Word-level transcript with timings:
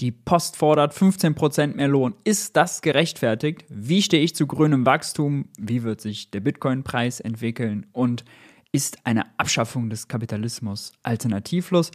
Die 0.00 0.12
Post 0.12 0.56
fordert 0.56 0.94
15% 0.94 1.74
mehr 1.74 1.88
Lohn. 1.88 2.14
Ist 2.22 2.54
das 2.56 2.82
gerechtfertigt? 2.82 3.64
Wie 3.68 4.00
stehe 4.00 4.22
ich 4.22 4.32
zu 4.32 4.46
grünem 4.46 4.86
Wachstum? 4.86 5.48
Wie 5.58 5.82
wird 5.82 6.00
sich 6.00 6.30
der 6.30 6.38
Bitcoin-Preis 6.38 7.18
entwickeln? 7.18 7.84
Und 7.90 8.24
ist 8.70 9.04
eine 9.04 9.24
Abschaffung 9.40 9.90
des 9.90 10.06
Kapitalismus 10.06 10.92
alternativlos? 11.02 11.90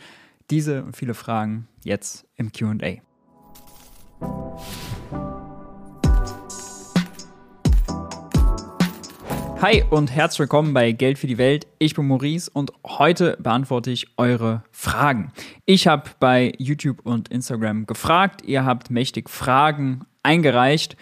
Diese 0.49 0.83
und 0.83 0.97
viele 0.97 1.13
Fragen 1.13 1.69
jetzt 1.85 2.25
im 2.35 2.51
QA. 2.51 2.97
Hi 9.63 9.81
und 9.89 10.11
herzlich 10.11 10.39
willkommen 10.39 10.73
bei 10.73 10.91
Geld 10.91 11.17
für 11.17 11.27
die 11.27 11.37
Welt. 11.37 11.67
Ich 11.79 11.95
bin 11.95 12.05
Maurice 12.05 12.51
und 12.51 12.73
heute 12.85 13.37
beantworte 13.39 13.91
ich 13.91 14.07
eure 14.17 14.61
Fragen. 14.73 15.31
Ich 15.63 15.87
habe 15.87 16.09
bei 16.19 16.51
YouTube 16.57 17.05
und 17.05 17.29
Instagram 17.29 17.85
gefragt, 17.85 18.41
ihr 18.43 18.65
habt 18.65 18.91
mächtig 18.91 19.29
Fragen 19.29 20.01
eingereicht. 20.21 20.97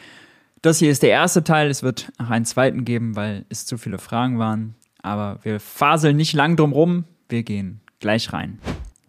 Das 0.61 0.77
hier 0.77 0.91
ist 0.91 1.01
der 1.01 1.09
erste 1.09 1.43
Teil, 1.43 1.71
es 1.71 1.81
wird 1.81 2.11
noch 2.19 2.29
einen 2.29 2.45
zweiten 2.45 2.85
geben, 2.85 3.15
weil 3.15 3.45
es 3.49 3.65
zu 3.65 3.79
viele 3.79 3.97
Fragen 3.97 4.37
waren. 4.37 4.75
Aber 5.01 5.39
wir 5.41 5.59
faseln 5.59 6.15
nicht 6.15 6.33
lang 6.33 6.55
drum 6.55 6.71
rum, 6.71 7.05
wir 7.29 7.41
gehen 7.41 7.81
gleich 7.99 8.31
rein. 8.31 8.59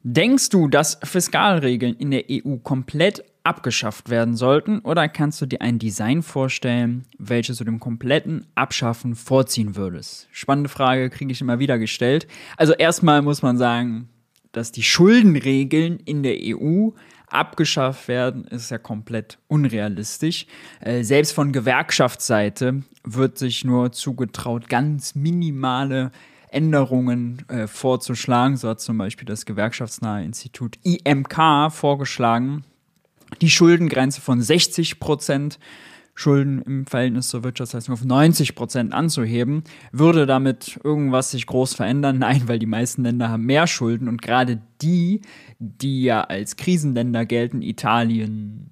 Denkst 0.03 0.49
du, 0.49 0.67
dass 0.67 0.99
Fiskalregeln 1.03 1.97
in 1.97 2.11
der 2.11 2.25
EU 2.31 2.57
komplett 2.57 3.23
abgeschafft 3.45 4.11
werden 4.11 4.37
sollten? 4.37 4.81
Oder 4.81 5.09
kannst 5.09 5.41
du 5.41 5.47
dir 5.47 5.61
ein 5.61 5.79
Design 5.79 6.23
vorstellen, 6.23 7.05
welches 7.19 7.59
du 7.59 7.65
dem 7.65 7.81
kompletten 7.81 8.47
Abschaffen 8.55 9.15
vorziehen 9.15 9.77
würdest? 9.77 10.29
Spannende 10.33 10.69
Frage, 10.69 11.11
kriege 11.11 11.33
ich 11.33 11.41
immer 11.41 11.59
wieder 11.59 11.79
gestellt. 11.79 12.27
Also 12.57 12.73
erstmal 12.73 13.23
muss 13.23 13.43
man 13.43 13.57
sagen, 13.57 14.09
dass 14.53 14.73
die 14.73 14.83
Schuldenregeln 14.83 15.99
in 15.99 16.23
der 16.23 16.37
EU 16.41 16.91
abgeschafft 17.27 18.09
werden, 18.09 18.45
ist 18.45 18.71
ja 18.71 18.79
komplett 18.79 19.39
unrealistisch. 19.49 20.47
Äh, 20.81 21.03
selbst 21.03 21.33
von 21.33 21.53
Gewerkschaftsseite 21.53 22.83
wird 23.05 23.39
sich 23.39 23.65
nur 23.65 23.93
zugetraut, 23.93 24.69
ganz 24.69 25.15
minimale 25.15 26.13
Änderungen 26.51 27.49
äh, 27.49 27.67
vorzuschlagen. 27.67 28.57
So 28.57 28.69
hat 28.69 28.81
zum 28.81 28.99
Beispiel 28.99 29.25
das 29.25 29.47
gewerkschaftsnahe 29.47 30.23
Institut 30.25 30.77
IMK 30.83 31.71
vorgeschlagen, 31.71 32.65
die 33.41 33.51
Schuldengrenze 33.51 34.21
von 34.21 34.41
60 34.41 35.01
Prozent 35.01 35.59
Schulden 36.15 36.61
im 36.63 36.87
Verhältnis 36.87 37.29
zur 37.29 37.43
Wirtschaftsleistung 37.43 37.95
auf 37.95 38.05
90 38.05 38.55
Prozent 38.55 38.93
anzuheben. 38.93 39.65
Würde 39.93 40.27
damit 40.27 40.79
irgendwas 40.85 41.31
sich 41.31 41.47
groß 41.47 41.75
verändern? 41.75 42.19
Nein, 42.21 42.43
weil 42.47 42.59
die 42.59 42.67
meisten 42.67 43.03
Länder 43.03 43.31
haben 43.31 43.47
mehr 43.47 43.67
Schulden 43.67 44.09
und 44.09 44.21
gerade 44.21 44.61
die, 44.83 45.23
die 45.59 46.03
ja 46.03 46.23
als 46.23 46.57
Krisenländer 46.57 47.25
gelten, 47.25 47.63
Italien, 47.63 48.69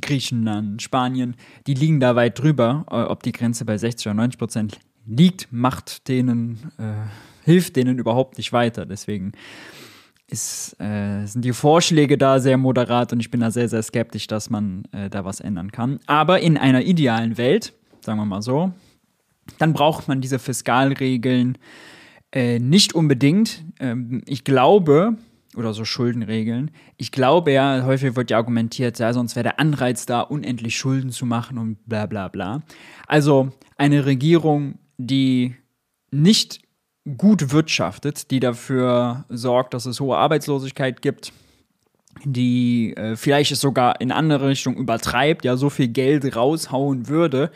Griechenland, 0.00 0.80
Spanien, 0.80 1.36
die 1.66 1.74
liegen 1.74 2.00
da 2.00 2.16
weit 2.16 2.38
drüber. 2.38 2.86
Äh, 2.90 3.02
ob 3.02 3.22
die 3.22 3.32
Grenze 3.32 3.64
bei 3.64 3.76
60 3.76 4.06
oder 4.06 4.14
90 4.14 4.38
Prozent 4.38 4.78
liegt, 5.06 5.52
macht 5.52 6.08
denen, 6.08 6.72
äh, 6.78 6.94
hilft 7.44 7.76
denen 7.76 7.98
überhaupt 7.98 8.38
nicht 8.38 8.52
weiter. 8.54 8.86
Deswegen 8.86 9.32
ist, 10.32 10.80
äh, 10.80 11.26
sind 11.26 11.44
die 11.44 11.52
Vorschläge 11.52 12.16
da 12.16 12.40
sehr 12.40 12.56
moderat 12.56 13.12
und 13.12 13.20
ich 13.20 13.30
bin 13.30 13.40
da 13.40 13.50
sehr, 13.50 13.68
sehr 13.68 13.82
skeptisch, 13.82 14.26
dass 14.26 14.50
man 14.50 14.84
äh, 14.92 15.10
da 15.10 15.24
was 15.24 15.40
ändern 15.40 15.70
kann. 15.70 16.00
Aber 16.06 16.40
in 16.40 16.56
einer 16.56 16.82
idealen 16.82 17.36
Welt, 17.36 17.72
sagen 18.00 18.18
wir 18.18 18.24
mal 18.24 18.42
so, 18.42 18.72
dann 19.58 19.72
braucht 19.72 20.08
man 20.08 20.20
diese 20.20 20.38
Fiskalregeln 20.38 21.58
äh, 22.32 22.58
nicht 22.58 22.94
unbedingt. 22.94 23.62
Ähm, 23.78 24.22
ich 24.26 24.44
glaube, 24.44 25.16
oder 25.54 25.74
so 25.74 25.84
Schuldenregeln. 25.84 26.70
Ich 26.96 27.12
glaube 27.12 27.52
ja, 27.52 27.84
häufig 27.84 28.16
wird 28.16 28.30
ja 28.30 28.38
argumentiert, 28.38 28.98
ja, 28.98 29.12
sonst 29.12 29.36
wäre 29.36 29.44
der 29.44 29.60
Anreiz 29.60 30.06
da, 30.06 30.22
unendlich 30.22 30.76
Schulden 30.76 31.10
zu 31.10 31.26
machen 31.26 31.58
und 31.58 31.76
bla 31.86 32.06
bla 32.06 32.28
bla. 32.28 32.62
Also 33.06 33.50
eine 33.76 34.06
Regierung, 34.06 34.78
die 34.96 35.54
nicht 36.10 36.62
gut 37.16 37.52
wirtschaftet, 37.52 38.30
die 38.30 38.40
dafür 38.40 39.24
sorgt, 39.28 39.74
dass 39.74 39.86
es 39.86 40.00
hohe 40.00 40.16
Arbeitslosigkeit 40.16 41.02
gibt, 41.02 41.32
die 42.24 42.94
äh, 42.96 43.16
vielleicht 43.16 43.52
es 43.52 43.60
sogar 43.60 44.00
in 44.00 44.12
andere 44.12 44.48
Richtung 44.48 44.76
übertreibt, 44.76 45.44
ja, 45.44 45.56
so 45.56 45.70
viel 45.70 45.88
Geld 45.88 46.36
raushauen 46.36 47.08
würde, 47.08 47.50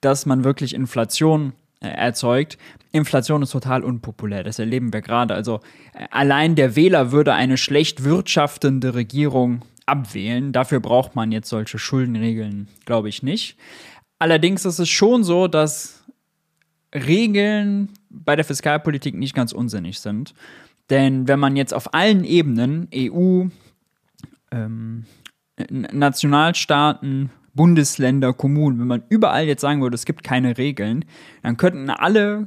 dass 0.00 0.26
man 0.26 0.44
wirklich 0.44 0.74
Inflation 0.74 1.54
äh, 1.80 1.88
erzeugt. 1.88 2.58
Inflation 2.92 3.42
ist 3.42 3.50
total 3.50 3.82
unpopulär, 3.82 4.44
das 4.44 4.58
erleben 4.58 4.92
wir 4.92 5.00
gerade. 5.00 5.34
Also 5.34 5.60
äh, 5.94 6.06
allein 6.10 6.54
der 6.54 6.76
Wähler 6.76 7.10
würde 7.10 7.34
eine 7.34 7.56
schlecht 7.56 8.04
wirtschaftende 8.04 8.94
Regierung 8.94 9.62
abwählen. 9.86 10.52
Dafür 10.52 10.80
braucht 10.80 11.16
man 11.16 11.32
jetzt 11.32 11.48
solche 11.48 11.78
Schuldenregeln, 11.78 12.68
glaube 12.84 13.08
ich 13.08 13.22
nicht. 13.22 13.56
Allerdings 14.18 14.64
ist 14.64 14.78
es 14.78 14.88
schon 14.88 15.24
so, 15.24 15.48
dass 15.48 16.04
Regeln 16.94 17.88
bei 18.24 18.36
der 18.36 18.44
Fiskalpolitik 18.44 19.14
nicht 19.14 19.34
ganz 19.34 19.52
unsinnig 19.52 20.00
sind. 20.00 20.34
Denn 20.90 21.28
wenn 21.28 21.40
man 21.40 21.56
jetzt 21.56 21.74
auf 21.74 21.94
allen 21.94 22.24
Ebenen, 22.24 22.88
EU, 22.94 23.46
ähm, 24.50 25.04
Nationalstaaten, 25.70 27.30
Bundesländer, 27.54 28.32
Kommunen, 28.32 28.80
wenn 28.80 28.86
man 28.86 29.04
überall 29.08 29.46
jetzt 29.46 29.60
sagen 29.60 29.80
würde, 29.80 29.94
es 29.94 30.04
gibt 30.04 30.24
keine 30.24 30.58
Regeln, 30.58 31.04
dann 31.42 31.56
könnten 31.56 31.88
alle 31.88 32.46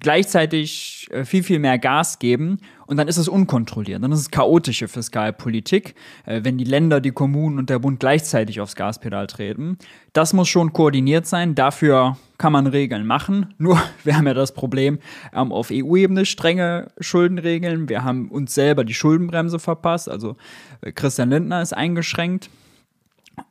gleichzeitig 0.00 1.08
äh, 1.10 1.24
viel, 1.24 1.42
viel 1.42 1.58
mehr 1.58 1.78
Gas 1.78 2.18
geben 2.18 2.58
und 2.92 2.98
dann 2.98 3.08
ist 3.08 3.16
es 3.16 3.26
unkontrolliert. 3.26 4.02
Dann 4.02 4.12
ist 4.12 4.20
es 4.20 4.30
chaotische 4.30 4.86
Fiskalpolitik, 4.86 5.94
äh, 6.26 6.42
wenn 6.44 6.58
die 6.58 6.64
Länder, 6.64 7.00
die 7.00 7.10
Kommunen 7.10 7.58
und 7.58 7.70
der 7.70 7.78
Bund 7.78 7.98
gleichzeitig 8.00 8.60
aufs 8.60 8.76
Gaspedal 8.76 9.26
treten. 9.28 9.78
Das 10.12 10.34
muss 10.34 10.50
schon 10.50 10.74
koordiniert 10.74 11.26
sein. 11.26 11.54
Dafür 11.54 12.18
kann 12.36 12.52
man 12.52 12.66
Regeln 12.66 13.06
machen. 13.06 13.54
Nur, 13.56 13.80
wir 14.04 14.14
haben 14.14 14.26
ja 14.26 14.34
das 14.34 14.52
Problem, 14.52 14.98
ähm, 15.34 15.52
auf 15.52 15.70
EU-Ebene 15.72 16.26
strenge 16.26 16.90
Schuldenregeln. 17.00 17.88
Wir 17.88 18.04
haben 18.04 18.28
uns 18.28 18.54
selber 18.54 18.84
die 18.84 18.92
Schuldenbremse 18.92 19.58
verpasst. 19.58 20.10
Also 20.10 20.36
äh, 20.82 20.92
Christian 20.92 21.30
Lindner 21.30 21.62
ist 21.62 21.72
eingeschränkt. 21.72 22.50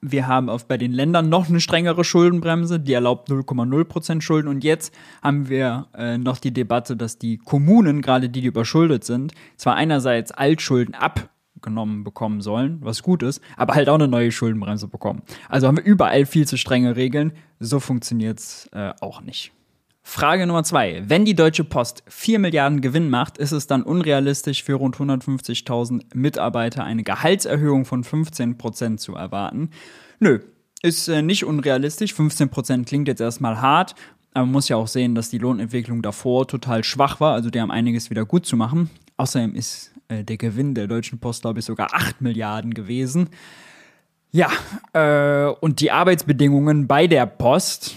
Wir 0.02 0.28
haben 0.28 0.50
auf, 0.50 0.68
bei 0.68 0.78
den 0.78 0.92
Ländern 0.92 1.30
noch 1.30 1.50
eine 1.50 1.60
strengere 1.60 2.04
Schuldenbremse, 2.04 2.80
die 2.80 2.94
erlaubt 2.94 3.30
0,0% 3.30 4.22
Schulden. 4.22 4.48
Und 4.48 4.64
jetzt 4.64 4.94
haben 5.22 5.50
wir 5.50 5.88
äh, 5.96 6.18
noch 6.18 6.38
die 6.38 6.54
Debatte, 6.54 6.96
dass 6.96 7.18
die 7.18 7.38
Kommunen, 7.38 8.02
gerade 8.02 8.30
die, 8.30 8.42
die 8.42 8.48
überschuldet 8.48 9.04
sind, 9.04 9.34
zwar 9.58 9.76
einerseits 9.76 10.32
Altschulden 10.32 10.96
abgenommen 10.96 12.04
bekommen 12.04 12.42
sollen, 12.42 12.80
was 12.82 13.04
gut 13.04 13.24
ist, 13.24 13.42
aber 13.58 13.76
halt 13.76 13.90
auch 13.90 13.96
eine 13.96 14.08
neue 14.08 14.32
Schuldenbremse 14.32 14.88
bekommen. 14.88 15.22
Also 15.50 15.68
haben 15.68 15.78
wir 15.78 15.84
überall 15.84 16.26
viel 16.26 16.48
zu 16.48 16.58
strenge 16.58 16.96
Regeln. 16.96 17.34
So 17.60 17.80
funktioniert 17.80 18.40
es 18.40 18.70
äh, 18.74 18.94
auch 19.02 19.22
nicht. 19.22 19.52
Frage 20.04 20.48
Nummer 20.48 20.64
zwei. 20.64 21.04
Wenn 21.06 21.26
die 21.26 21.36
Deutsche 21.36 21.64
Post 21.64 22.04
4 22.08 22.40
Milliarden 22.40 22.82
Gewinn 22.82 23.10
macht, 23.10 23.38
ist 23.38 23.52
es 23.52 23.68
dann 23.68 23.84
unrealistisch 23.84 24.64
für 24.64 24.74
rund 24.74 24.98
150.000 24.98 26.16
Mitarbeiter 26.16 26.84
eine 26.84 27.04
Gehaltserhöhung 27.04 27.86
von 27.86 28.04
15 28.04 28.58
Prozent 28.58 29.00
zu 29.00 29.16
erwarten? 29.16 29.70
Nö, 30.20 30.40
ist 30.82 31.08
äh, 31.08 31.22
nicht 31.22 31.46
unrealistisch. 31.46 32.14
15 32.14 32.50
Prozent 32.50 32.88
klingt 32.88 33.08
jetzt 33.08 33.22
erstmal 33.22 33.62
hart, 33.62 33.96
aber 34.34 34.46
man 34.46 34.54
muss 34.54 34.70
ja 34.70 34.76
auch 34.76 34.88
sehen, 34.88 35.16
dass 35.16 35.30
die 35.30 35.38
Lohnentwicklung 35.38 36.02
davor 36.02 36.48
total 36.48 36.84
schwach 36.84 37.20
war. 37.20 37.34
Also 37.34 37.50
die 37.50 37.62
haben 37.62 37.72
einiges 37.72 38.10
wieder 38.10 38.26
gut 38.26 38.46
zu 38.46 38.58
machen. 38.58 38.90
Außerdem 39.18 39.56
ist 39.56 39.92
äh, 40.08 40.24
der 40.24 40.38
Gewinn 40.38 40.74
der 40.74 40.88
Deutschen 40.88 41.20
Post, 41.20 41.42
glaube 41.42 41.60
ich, 41.60 41.66
sogar 41.66 41.94
8 41.94 42.22
Milliarden 42.22 42.74
gewesen. 42.74 43.30
Ja, 44.32 44.50
äh, 44.94 45.54
und 45.60 45.82
die 45.82 45.92
Arbeitsbedingungen 45.92 46.88
bei 46.88 47.08
der 47.08 47.26
Post 47.26 47.96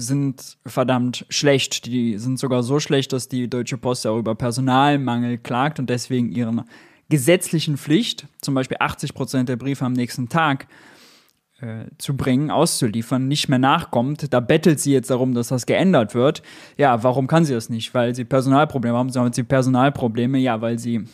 sind 0.00 0.58
verdammt 0.66 1.26
schlecht. 1.28 1.86
Die 1.86 2.18
sind 2.18 2.38
sogar 2.38 2.62
so 2.62 2.80
schlecht, 2.80 3.12
dass 3.12 3.28
die 3.28 3.48
Deutsche 3.48 3.78
Post 3.78 4.06
auch 4.06 4.18
über 4.18 4.34
Personalmangel 4.34 5.38
klagt 5.38 5.78
und 5.78 5.90
deswegen 5.90 6.32
ihren 6.32 6.64
gesetzlichen 7.08 7.76
Pflicht, 7.76 8.26
zum 8.40 8.54
Beispiel 8.54 8.76
80 8.80 9.14
Prozent 9.14 9.48
der 9.48 9.56
Briefe 9.56 9.84
am 9.84 9.92
nächsten 9.94 10.28
Tag 10.28 10.68
äh, 11.60 11.86
zu 11.98 12.16
bringen, 12.16 12.50
auszuliefern, 12.50 13.26
nicht 13.26 13.48
mehr 13.48 13.58
nachkommt. 13.58 14.32
Da 14.32 14.40
bettelt 14.40 14.78
sie 14.78 14.92
jetzt 14.92 15.10
darum, 15.10 15.34
dass 15.34 15.48
das 15.48 15.66
geändert 15.66 16.14
wird. 16.14 16.42
Ja, 16.76 17.02
warum 17.02 17.26
kann 17.26 17.44
sie 17.44 17.54
das 17.54 17.68
nicht? 17.68 17.94
Weil 17.94 18.14
sie 18.14 18.24
Personalprobleme 18.24 18.96
haben. 18.96 19.10
Sie 19.10 19.18
haben 19.18 19.26
jetzt 19.26 19.48
Personalprobleme, 19.48 20.38
ja, 20.38 20.60
weil 20.60 20.78
sie 20.78 21.04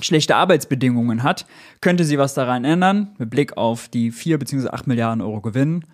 schlechte 0.00 0.36
Arbeitsbedingungen 0.36 1.22
hat. 1.22 1.46
Könnte 1.80 2.04
sie 2.04 2.18
was 2.18 2.34
daran 2.34 2.64
ändern, 2.64 3.14
mit 3.18 3.30
Blick 3.30 3.56
auf 3.56 3.88
die 3.88 4.10
4 4.10 4.38
bzw. 4.38 4.68
8 4.68 4.86
Milliarden 4.86 5.22
Euro 5.22 5.40
Gewinn? 5.40 5.84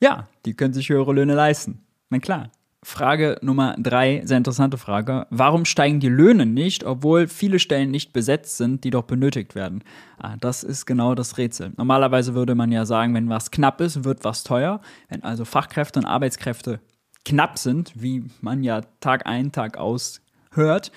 Ja, 0.00 0.28
die 0.46 0.54
können 0.54 0.74
sich 0.74 0.88
höhere 0.88 1.12
Löhne 1.12 1.34
leisten. 1.34 1.84
Na 2.08 2.18
klar. 2.18 2.50
Frage 2.82 3.36
Nummer 3.42 3.76
drei, 3.78 4.22
sehr 4.24 4.38
interessante 4.38 4.78
Frage. 4.78 5.26
Warum 5.28 5.66
steigen 5.66 6.00
die 6.00 6.08
Löhne 6.08 6.46
nicht, 6.46 6.82
obwohl 6.82 7.28
viele 7.28 7.58
Stellen 7.58 7.90
nicht 7.90 8.14
besetzt 8.14 8.56
sind, 8.56 8.84
die 8.84 8.90
doch 8.90 9.02
benötigt 9.02 9.54
werden? 9.54 9.84
Ah, 10.16 10.36
das 10.40 10.64
ist 10.64 10.86
genau 10.86 11.14
das 11.14 11.36
Rätsel. 11.36 11.74
Normalerweise 11.76 12.34
würde 12.34 12.54
man 12.54 12.72
ja 12.72 12.86
sagen, 12.86 13.12
wenn 13.12 13.28
was 13.28 13.50
knapp 13.50 13.82
ist, 13.82 14.04
wird 14.04 14.24
was 14.24 14.44
teuer. 14.44 14.80
Wenn 15.10 15.22
also 15.22 15.44
Fachkräfte 15.44 16.00
und 16.00 16.06
Arbeitskräfte 16.06 16.80
knapp 17.26 17.58
sind, 17.58 17.92
wie 17.94 18.24
man 18.40 18.62
ja 18.62 18.80
Tag 19.00 19.26
ein, 19.26 19.52
Tag 19.52 19.76
aus 19.76 20.22
hört, 20.52 20.92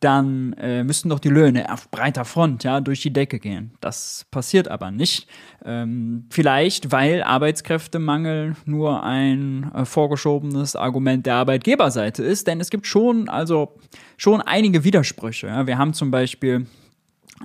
dann 0.00 0.52
äh, 0.54 0.84
müssten 0.84 1.08
doch 1.08 1.18
die 1.18 1.30
Löhne 1.30 1.72
auf 1.72 1.90
breiter 1.90 2.26
Front 2.26 2.64
ja 2.64 2.80
durch 2.80 3.00
die 3.00 3.12
Decke 3.12 3.38
gehen. 3.38 3.72
Das 3.80 4.26
passiert 4.30 4.68
aber 4.68 4.90
nicht. 4.90 5.26
Ähm, 5.64 6.26
vielleicht, 6.30 6.92
weil 6.92 7.22
Arbeitskräftemangel 7.22 8.56
nur 8.66 9.02
ein 9.02 9.72
äh, 9.74 9.86
vorgeschobenes 9.86 10.76
Argument 10.76 11.24
der 11.24 11.36
Arbeitgeberseite 11.36 12.22
ist, 12.22 12.46
denn 12.46 12.60
es 12.60 12.68
gibt 12.68 12.86
schon 12.86 13.30
also 13.30 13.78
schon 14.18 14.42
einige 14.42 14.84
Widersprüche. 14.84 15.46
Ja. 15.46 15.66
Wir 15.66 15.78
haben 15.78 15.94
zum 15.94 16.10
Beispiel 16.10 16.66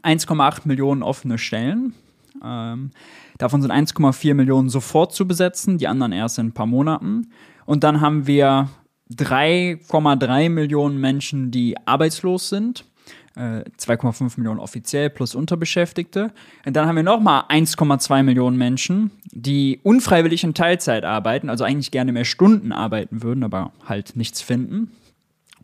1,8 0.04 0.62
Millionen 0.66 1.04
offene 1.04 1.38
Stellen. 1.38 1.94
Ähm, 2.44 2.92
davon 3.38 3.62
sind 3.62 3.72
1,4 3.72 4.34
Millionen 4.34 4.68
sofort 4.68 5.14
zu 5.14 5.26
besetzen, 5.26 5.78
die 5.78 5.88
anderen 5.88 6.12
erst 6.12 6.38
in 6.38 6.48
ein 6.48 6.54
paar 6.54 6.66
Monaten. 6.66 7.32
Und 7.66 7.86
dann 7.86 8.02
haben 8.02 8.28
wir 8.28 8.70
3,3 9.16 10.50
Millionen 10.50 11.00
Menschen, 11.00 11.52
die 11.52 11.76
arbeitslos 11.86 12.50
sind. 12.50 12.86
2,5 13.36 14.22
äh, 14.22 14.40
Millionen 14.42 14.60
offiziell 14.60 15.10
plus 15.10 15.36
Unterbeschäftigte. 15.36 16.34
Und 16.66 16.76
dann 16.76 16.86
haben 16.86 16.98
wir 16.98 17.04
nochmal 17.04 17.44
1,2 17.50 18.24
Millionen 18.24 18.58
Menschen, 18.58 19.12
die 19.32 19.80
unfreiwillig 19.84 20.44
in 20.44 20.54
Teilzeit 20.54 21.06
arbeiten, 21.06 21.50
also 21.50 21.64
eigentlich 21.64 21.92
gerne 21.92 22.12
mehr 22.12 22.26
Stunden 22.26 22.74
arbeiten 22.74 23.24
würden, 23.24 23.44
aber 23.44 23.72
halt 23.88 24.16
nichts 24.16 24.42
finden. 24.42 24.92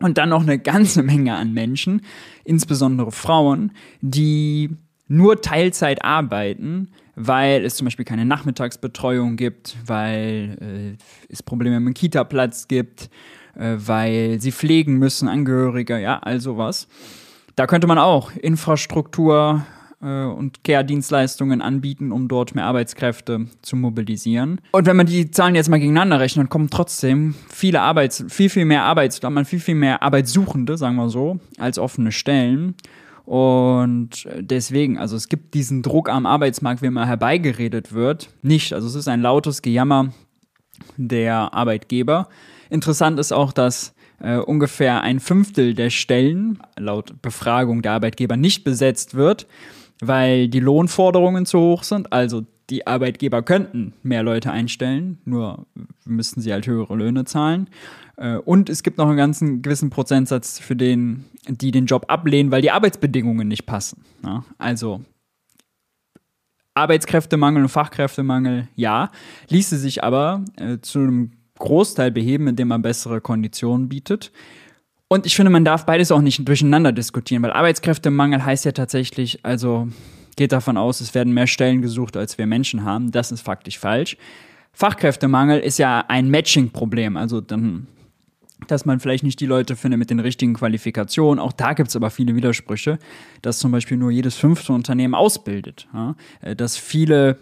Und 0.00 0.16
dann 0.16 0.30
noch 0.30 0.42
eine 0.42 0.58
ganze 0.58 1.02
Menge 1.02 1.34
an 1.34 1.52
Menschen, 1.52 2.02
insbesondere 2.44 3.12
Frauen, 3.12 3.72
die 4.00 4.70
nur 5.08 5.40
Teilzeit 5.42 6.04
arbeiten, 6.04 6.88
weil 7.16 7.64
es 7.64 7.74
zum 7.74 7.86
Beispiel 7.86 8.04
keine 8.04 8.24
Nachmittagsbetreuung 8.24 9.36
gibt, 9.36 9.76
weil 9.84 10.96
äh, 10.98 11.32
es 11.32 11.42
Probleme 11.42 11.80
mit 11.80 11.88
dem 11.88 11.94
Kita-Platz 11.94 12.68
gibt, 12.68 13.10
äh, 13.58 13.76
weil 13.76 14.40
sie 14.40 14.52
pflegen 14.52 14.98
müssen, 14.98 15.28
Angehörige, 15.28 15.98
ja, 15.98 16.18
all 16.20 16.40
sowas. 16.40 16.88
Da 17.56 17.66
könnte 17.66 17.88
man 17.88 17.98
auch 17.98 18.30
Infrastruktur 18.36 19.66
äh, 20.00 20.24
und 20.24 20.62
Care-Dienstleistungen 20.62 21.60
anbieten, 21.60 22.12
um 22.12 22.28
dort 22.28 22.54
mehr 22.54 22.66
Arbeitskräfte 22.66 23.46
zu 23.62 23.76
mobilisieren. 23.76 24.60
Und 24.70 24.86
wenn 24.86 24.96
man 24.96 25.06
die 25.06 25.30
Zahlen 25.30 25.56
jetzt 25.56 25.68
mal 25.68 25.80
gegeneinander 25.80 26.20
rechnet, 26.20 26.44
dann 26.44 26.50
kommen 26.50 26.70
trotzdem 26.70 27.34
viele 27.48 27.80
Arbeits, 27.80 28.24
viel, 28.28 28.48
viel 28.48 28.64
mehr 28.64 28.84
Arbeits, 28.84 29.20
man 29.22 29.44
viel, 29.44 29.60
viel 29.60 29.74
mehr 29.74 30.02
Arbeitssuchende, 30.02 30.76
sagen 30.76 30.96
wir 30.96 31.10
so, 31.10 31.40
als 31.58 31.78
offene 31.78 32.12
Stellen. 32.12 32.76
Und 33.24 34.26
deswegen, 34.38 34.96
also 34.96 35.14
es 35.16 35.28
gibt 35.28 35.52
diesen 35.52 35.82
Druck 35.82 36.08
am 36.08 36.24
Arbeitsmarkt, 36.24 36.80
wie 36.80 36.86
immer 36.86 37.06
herbeigeredet 37.06 37.92
wird, 37.92 38.30
nicht. 38.40 38.72
Also 38.72 38.86
es 38.86 38.94
ist 38.94 39.08
ein 39.08 39.20
lautes 39.20 39.60
Gejammer 39.60 40.12
der 40.96 41.52
Arbeitgeber. 41.52 42.28
Interessant 42.70 43.18
ist 43.18 43.32
auch, 43.32 43.52
dass 43.52 43.94
äh, 44.20 44.36
ungefähr 44.36 45.02
ein 45.02 45.20
Fünftel 45.20 45.74
der 45.74 45.90
Stellen 45.90 46.58
laut 46.78 47.20
Befragung 47.22 47.82
der 47.82 47.92
Arbeitgeber 47.92 48.36
nicht 48.36 48.64
besetzt 48.64 49.14
wird, 49.14 49.46
weil 50.00 50.48
die 50.48 50.60
Lohnforderungen 50.60 51.46
zu 51.46 51.58
hoch 51.58 51.82
sind. 51.82 52.12
Also 52.12 52.44
die 52.70 52.86
Arbeitgeber 52.86 53.42
könnten 53.42 53.94
mehr 54.02 54.22
Leute 54.22 54.50
einstellen, 54.50 55.18
nur 55.24 55.66
müssten 56.04 56.40
sie 56.40 56.52
halt 56.52 56.66
höhere 56.66 56.96
Löhne 56.96 57.24
zahlen. 57.24 57.70
Äh, 58.16 58.36
und 58.36 58.68
es 58.68 58.82
gibt 58.82 58.98
noch 58.98 59.08
einen 59.08 59.16
ganzen 59.16 59.62
gewissen 59.62 59.90
Prozentsatz 59.90 60.58
für 60.58 60.76
den, 60.76 61.24
die 61.48 61.70
den 61.70 61.86
Job 61.86 62.06
ablehnen, 62.08 62.50
weil 62.50 62.62
die 62.62 62.70
Arbeitsbedingungen 62.70 63.48
nicht 63.48 63.66
passen. 63.66 64.04
Also 64.58 65.02
Arbeitskräftemangel 66.74 67.62
und 67.62 67.68
Fachkräftemangel, 67.68 68.68
ja, 68.76 69.10
ließe 69.48 69.78
sich 69.78 70.04
aber 70.04 70.44
äh, 70.56 70.78
zu 70.80 71.00
einem 71.00 71.32
Großteil 71.58 72.10
beheben, 72.10 72.46
indem 72.48 72.68
man 72.68 72.82
bessere 72.82 73.20
Konditionen 73.20 73.88
bietet. 73.88 74.32
Und 75.08 75.24
ich 75.24 75.34
finde, 75.34 75.50
man 75.50 75.64
darf 75.64 75.86
beides 75.86 76.12
auch 76.12 76.20
nicht 76.20 76.46
durcheinander 76.46 76.92
diskutieren, 76.92 77.42
weil 77.42 77.52
Arbeitskräftemangel 77.52 78.44
heißt 78.44 78.66
ja 78.66 78.72
tatsächlich, 78.72 79.44
also 79.44 79.88
geht 80.36 80.52
davon 80.52 80.76
aus, 80.76 81.00
es 81.00 81.14
werden 81.14 81.32
mehr 81.32 81.46
Stellen 81.46 81.82
gesucht, 81.82 82.16
als 82.16 82.38
wir 82.38 82.46
Menschen 82.46 82.84
haben. 82.84 83.10
Das 83.10 83.32
ist 83.32 83.40
faktisch 83.40 83.78
falsch. 83.78 84.16
Fachkräftemangel 84.72 85.60
ist 85.60 85.78
ja 85.78 86.04
ein 86.06 86.30
Matching-Problem. 86.30 87.16
Also 87.16 87.40
dann, 87.40 87.88
dass 88.68 88.84
man 88.84 89.00
vielleicht 89.00 89.24
nicht 89.24 89.40
die 89.40 89.46
Leute 89.46 89.74
findet 89.74 89.98
mit 89.98 90.10
den 90.10 90.20
richtigen 90.20 90.54
Qualifikationen. 90.54 91.40
Auch 91.40 91.52
da 91.52 91.72
gibt 91.72 91.88
es 91.88 91.96
aber 91.96 92.10
viele 92.10 92.36
Widersprüche, 92.36 92.98
dass 93.42 93.58
zum 93.58 93.72
Beispiel 93.72 93.96
nur 93.96 94.10
jedes 94.10 94.36
fünfte 94.36 94.72
Unternehmen 94.72 95.14
ausbildet. 95.14 95.88
Ja? 95.92 96.14
Dass 96.54 96.76
viele 96.76 97.38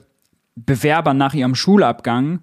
Bewerber 0.54 1.12
nach 1.12 1.34
ihrem 1.34 1.54
Schulabgang 1.54 2.40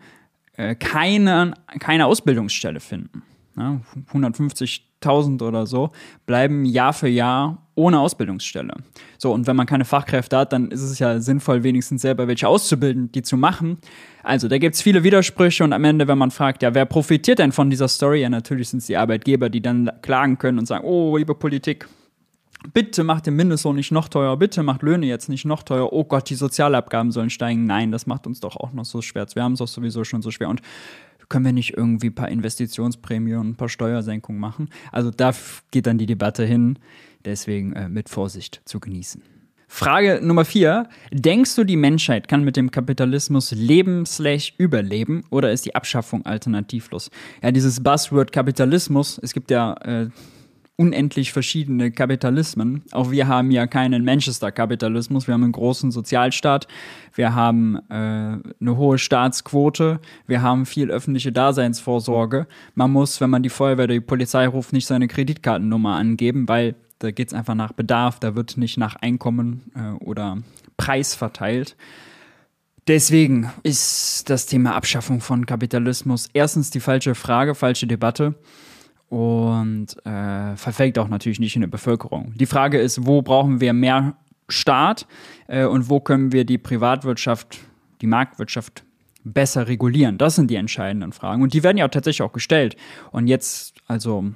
äh, 0.58 0.76
keine, 0.76 1.54
keine 1.80 2.06
Ausbildungsstelle 2.06 2.80
finden. 2.80 3.24
Ja, 3.56 3.80
150.000 4.12 5.44
oder 5.44 5.68
so 5.68 5.92
bleiben 6.26 6.66
Jahr 6.66 6.92
für 6.92 7.08
Jahr 7.08 7.68
ohne 7.76 8.00
Ausbildungsstelle. 8.00 8.74
So, 9.18 9.32
und 9.32 9.46
wenn 9.46 9.56
man 9.56 9.68
keine 9.68 9.86
Fachkräfte 9.86 10.38
hat, 10.38 10.54
dann 10.54 10.70
ist 10.72 10.82
es 10.82 10.98
ja 11.00 11.20
sinnvoll, 11.20 11.64
wenigstens 11.64 12.02
selber 12.02 12.28
welche 12.28 12.48
auszubilden, 12.48 13.12
die 13.12 13.22
zu 13.22 13.38
machen. 13.38 13.78
Also, 14.24 14.48
da 14.48 14.58
gibt 14.58 14.76
es 14.76 14.82
viele 14.82 15.04
Widersprüche 15.04 15.64
und 15.64 15.74
am 15.74 15.84
Ende, 15.84 16.08
wenn 16.08 16.18
man 16.18 16.32
fragt, 16.32 16.64
ja, 16.64 16.74
wer 16.74 16.86
profitiert 16.86 17.40
denn 17.40 17.52
von 17.52 17.70
dieser 17.70 17.88
Story? 17.88 18.22
Ja, 18.22 18.30
natürlich 18.30 18.70
sind 18.70 18.80
es 18.80 18.88
die 18.88 18.98
Arbeitgeber, 18.98 19.50
die 19.50 19.62
dann 19.62 19.92
klagen 20.02 20.38
können 20.38 20.60
und 20.60 20.66
sagen, 20.66 20.86
oh, 20.86 21.18
liebe 21.18 21.36
Politik, 21.36 21.88
Bitte 22.71 23.04
macht 23.04 23.25
den 23.25 23.36
Mindestlohn 23.36 23.75
nicht 23.75 23.92
noch 23.92 24.07
teurer, 24.07 24.38
bitte 24.38 24.63
macht 24.63 24.83
Löhne 24.83 25.06
jetzt 25.06 25.27
nicht 25.27 25.45
noch 25.45 25.63
teurer. 25.63 25.92
Oh 25.92 26.04
Gott, 26.06 26.30
die 26.30 26.36
Sozialabgaben 26.36 27.12
sollen 27.12 27.30
steigen. 27.30 27.65
Nein, 27.65 27.92
das 27.92 28.07
macht 28.07 28.25
uns 28.27 28.39
doch 28.39 28.56
auch 28.56 28.71
noch 28.71 28.86
so 28.86 29.01
schwer. 29.01 29.27
Wir 29.33 29.44
haben 29.44 29.54
es 29.54 29.60
doch 29.60 29.68
sowieso 29.68 30.04
schon 30.04 30.21
so 30.21 30.31
schwer. 30.31 30.50
Und 30.50 30.62
können 31.30 31.45
wir 31.45 31.54
nicht 31.54 31.75
irgendwie 31.75 32.07
ein 32.07 32.15
paar 32.15 32.30
Investitionsprämien 32.30 33.39
und 33.39 33.50
ein 33.50 33.56
paar 33.56 33.69
Steuersenkungen 33.69 34.39
machen? 34.39 34.69
Also 34.92 35.12
da 35.12 35.33
geht 35.71 35.88
dann 35.88 35.98
die 35.98 36.06
Debatte 36.06 36.45
hin. 36.45 36.80
Deswegen 37.25 37.74
äh, 37.74 37.89
mit 37.89 38.10
Vorsicht 38.10 38.62
zu 38.65 38.80
genießen. 38.80 39.21
Frage 39.68 40.19
Nummer 40.21 40.45
vier. 40.45 40.88
Denkst 41.12 41.56
du, 41.56 41.63
die 41.63 41.77
Menschheit 41.77 42.27
kann 42.27 42.44
mit 42.44 42.56
dem 42.57 42.69
Kapitalismus 42.69 43.51
leben 43.51 44.06
slash 44.06 44.54
überleben 44.60 45.24
oder 45.31 45.51
ist 45.51 45.65
die 45.65 45.74
Abschaffung 45.74 46.25
alternativlos? 46.27 47.10
Ja, 47.42 47.51
dieses 47.51 47.81
Buzzword 47.81 48.31
Kapitalismus, 48.31 49.19
es 49.24 49.33
gibt 49.33 49.50
ja 49.50 49.74
äh, 49.81 50.10
unendlich 50.75 51.31
verschiedene 51.31 51.92
Kapitalismen. 51.92 52.84
Auch 52.92 53.12
wir 53.12 53.28
haben 53.28 53.52
ja 53.52 53.68
keinen 53.68 54.04
Manchester-Kapitalismus. 54.04 55.28
Wir 55.28 55.36
haben 55.36 55.44
einen 55.44 55.52
großen 55.52 55.92
Sozialstaat. 55.92 56.68
Wir 57.14 57.36
haben 57.36 57.78
äh, 57.90 57.94
eine 57.94 58.78
hohe 58.78 58.98
Staatsquote. 58.98 60.00
Wir 60.25 60.42
haben 60.42 60.66
viel 60.66 60.90
öffentliche 60.90 61.31
Daseinsvorsorge. 61.31 62.48
Man 62.74 62.92
muss, 62.92 63.22
wenn 63.22 63.30
man 63.30 63.44
die 63.44 63.50
Feuerwehr 63.50 63.86
oder 63.86 63.94
die 63.94 64.00
Polizei 64.00 64.48
ruft, 64.48 64.74
nicht 64.74 64.88
seine 64.88 65.08
Kreditkartennummer 65.08 65.96
angeben, 65.96 66.48
weil 66.48 66.75
da 67.00 67.12
geht 67.12 67.28
es 67.28 67.34
einfach 67.34 67.56
nach 67.56 67.74
Bedarf. 67.74 68.20
Da 68.20 68.36
wird 68.36 68.58
nicht 68.58 68.78
nach 68.78 68.96
Einkommen 68.96 69.72
äh, 69.75 70.04
oder 70.04 70.40
Preis 70.78 71.14
verteilt. 71.14 71.75
Deswegen 72.88 73.52
ist 73.62 74.30
das 74.30 74.48
Thema 74.48 74.75
Abschaffung 74.75 75.22
von 75.22 75.46
Kapitalismus 75.46 76.30
erstens 76.34 76.72
die 76.72 76.80
falsche 76.80 77.13
Frage, 77.15 77.53
falsche 77.53 77.88
Debatte 77.88 78.34
und 79.13 79.96
äh, 80.08 80.55
verfällt 80.55 80.98
auch 80.98 81.08
natürlich 81.08 81.39
nicht 81.39 81.55
in 81.55 81.62
der 81.62 81.67
Bevölkerung. 81.67 82.34
Die 82.36 82.48
Frage 82.48 82.79
ist, 82.79 83.05
wo 83.05 83.22
brauchen 83.22 83.62
wir 83.62 83.72
mehr 83.72 84.15
Staat 84.50 85.05
äh, 85.48 85.65
und 85.65 85.88
wo 85.88 86.00
können 86.00 86.32
wir 86.32 86.46
die 86.46 86.58
Privatwirtschaft, 86.58 87.60
die 88.01 88.08
Marktwirtschaft 88.08 88.84
besser 89.24 89.67
regulieren? 89.67 90.17
Das 90.17 90.34
sind 90.34 90.50
die 90.50 90.55
entscheidenden 90.55 91.13
Fragen 91.13 91.43
und 91.43 91.53
die 91.53 91.62
werden 91.62 91.77
ja 91.77 91.86
auch 91.86 91.91
tatsächlich 91.91 92.24
auch 92.24 92.34
gestellt. 92.34 92.75
Und 93.12 93.27
jetzt, 93.27 93.75
also, 93.86 94.32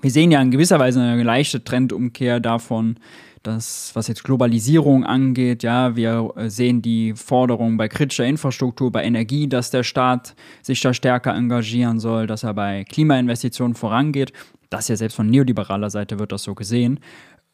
wir 0.00 0.10
sehen 0.10 0.30
ja 0.30 0.40
in 0.40 0.50
gewisser 0.50 0.78
Weise 0.78 1.00
eine 1.00 1.22
leichte 1.22 1.64
Trendumkehr 1.64 2.40
davon, 2.40 2.96
das, 3.44 3.90
was 3.94 4.08
jetzt 4.08 4.24
Globalisierung 4.24 5.04
angeht, 5.04 5.62
ja, 5.62 5.94
wir 5.96 6.32
äh, 6.36 6.48
sehen 6.48 6.82
die 6.82 7.12
Forderung 7.14 7.76
bei 7.76 7.88
kritischer 7.88 8.24
Infrastruktur, 8.24 8.90
bei 8.90 9.04
Energie, 9.04 9.48
dass 9.48 9.70
der 9.70 9.82
Staat 9.82 10.34
sich 10.62 10.80
da 10.80 10.94
stärker 10.94 11.34
engagieren 11.34 12.00
soll, 12.00 12.26
dass 12.26 12.42
er 12.42 12.54
bei 12.54 12.84
Klimainvestitionen 12.84 13.74
vorangeht. 13.74 14.32
Das 14.70 14.88
ja 14.88 14.96
selbst 14.96 15.14
von 15.14 15.28
neoliberaler 15.28 15.90
Seite 15.90 16.18
wird 16.18 16.32
das 16.32 16.42
so 16.42 16.54
gesehen. 16.54 17.00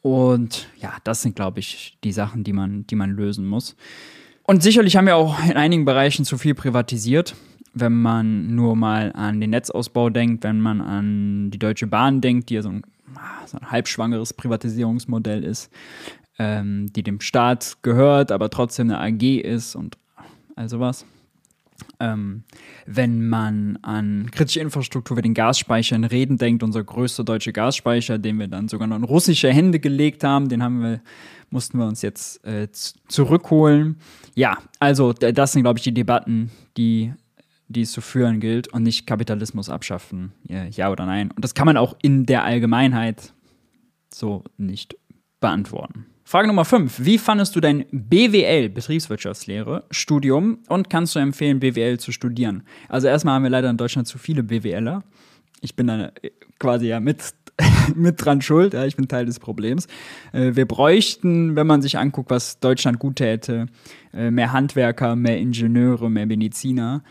Und 0.00 0.68
ja, 0.80 0.94
das 1.04 1.22
sind, 1.22 1.36
glaube 1.36 1.60
ich, 1.60 1.98
die 2.04 2.12
Sachen, 2.12 2.44
die 2.44 2.52
man, 2.52 2.86
die 2.86 2.94
man 2.94 3.10
lösen 3.10 3.46
muss. 3.46 3.76
Und 4.44 4.62
sicherlich 4.62 4.96
haben 4.96 5.06
wir 5.06 5.16
auch 5.16 5.38
in 5.44 5.56
einigen 5.56 5.84
Bereichen 5.84 6.24
zu 6.24 6.38
viel 6.38 6.54
privatisiert 6.54 7.34
wenn 7.72 8.00
man 8.00 8.54
nur 8.54 8.76
mal 8.76 9.12
an 9.12 9.40
den 9.40 9.50
Netzausbau 9.50 10.10
denkt, 10.10 10.44
wenn 10.44 10.60
man 10.60 10.80
an 10.80 11.50
die 11.50 11.58
Deutsche 11.58 11.86
Bahn 11.86 12.20
denkt, 12.20 12.50
die 12.50 12.54
ja 12.54 12.62
so 12.62 12.70
ein 12.70 12.82
so 13.46 13.58
ein 13.58 13.70
halbschwangeres 13.70 14.34
Privatisierungsmodell 14.34 15.44
ist, 15.44 15.70
ähm, 16.38 16.92
die 16.92 17.02
dem 17.02 17.20
Staat 17.20 17.78
gehört, 17.82 18.32
aber 18.32 18.50
trotzdem 18.50 18.90
eine 18.90 19.00
AG 19.00 19.40
ist 19.40 19.74
und 19.74 19.98
all 20.56 20.68
sowas. 20.68 21.04
Ähm, 21.98 22.44
wenn 22.86 23.26
man 23.28 23.78
an 23.82 24.30
kritische 24.30 24.60
Infrastruktur 24.60 25.16
wie 25.16 25.22
den 25.22 25.32
Gasspeicher 25.32 25.96
in 25.96 26.04
Reden 26.04 26.36
denkt, 26.36 26.62
unser 26.62 26.84
größter 26.84 27.24
deutscher 27.24 27.52
Gasspeicher, 27.52 28.18
den 28.18 28.38
wir 28.38 28.48
dann 28.48 28.68
sogar 28.68 28.86
noch 28.86 28.96
in 28.96 29.04
russische 29.04 29.50
Hände 29.50 29.80
gelegt 29.80 30.22
haben, 30.22 30.50
den 30.50 30.62
haben 30.62 30.82
wir, 30.82 31.00
mussten 31.48 31.78
wir 31.78 31.86
uns 31.86 32.02
jetzt 32.02 32.44
äh, 32.44 32.68
zurückholen. 33.08 33.98
Ja, 34.34 34.58
also 34.78 35.14
das 35.14 35.52
sind, 35.52 35.62
glaube 35.62 35.78
ich, 35.78 35.84
die 35.84 35.94
Debatten, 35.94 36.50
die 36.76 37.14
die 37.70 37.82
es 37.82 37.92
zu 37.92 38.00
führen 38.00 38.40
gilt 38.40 38.68
und 38.68 38.82
nicht 38.82 39.06
Kapitalismus 39.06 39.70
abschaffen. 39.70 40.32
Ja, 40.48 40.90
oder 40.90 41.06
nein. 41.06 41.30
Und 41.30 41.44
das 41.44 41.54
kann 41.54 41.66
man 41.66 41.76
auch 41.76 41.96
in 42.02 42.26
der 42.26 42.44
Allgemeinheit 42.44 43.32
so 44.12 44.42
nicht 44.58 44.96
beantworten. 45.40 46.06
Frage 46.24 46.48
Nummer 46.48 46.64
5. 46.64 47.04
Wie 47.04 47.18
fandest 47.18 47.54
du 47.56 47.60
dein 47.60 47.86
BWL, 47.92 48.68
Betriebswirtschaftslehre, 48.68 49.84
Studium 49.90 50.58
und 50.68 50.90
kannst 50.90 51.14
du 51.14 51.20
empfehlen, 51.20 51.60
BWL 51.60 51.98
zu 51.98 52.12
studieren? 52.12 52.64
Also 52.88 53.06
erstmal 53.06 53.34
haben 53.34 53.44
wir 53.44 53.50
leider 53.50 53.70
in 53.70 53.76
Deutschland 53.76 54.08
zu 54.08 54.18
viele 54.18 54.42
BWLer. 54.42 55.02
Ich 55.60 55.76
bin 55.76 55.86
da 55.86 56.10
quasi 56.58 56.88
ja 56.88 56.98
mit, 56.98 57.34
mit 57.94 58.24
dran 58.24 58.42
schuld, 58.42 58.74
ja, 58.74 58.84
ich 58.84 58.96
bin 58.96 59.06
Teil 59.06 59.26
des 59.26 59.38
Problems. 59.38 59.86
Äh, 60.32 60.54
wir 60.54 60.66
bräuchten, 60.66 61.54
wenn 61.54 61.66
man 61.66 61.82
sich 61.82 61.98
anguckt, 61.98 62.30
was 62.30 62.58
Deutschland 62.58 62.98
gut 62.98 63.16
täte, 63.16 63.66
äh, 64.12 64.30
mehr 64.30 64.52
Handwerker, 64.52 65.16
mehr 65.16 65.38
Ingenieure, 65.38 66.10
mehr 66.10 66.26
Mediziner 66.26 67.02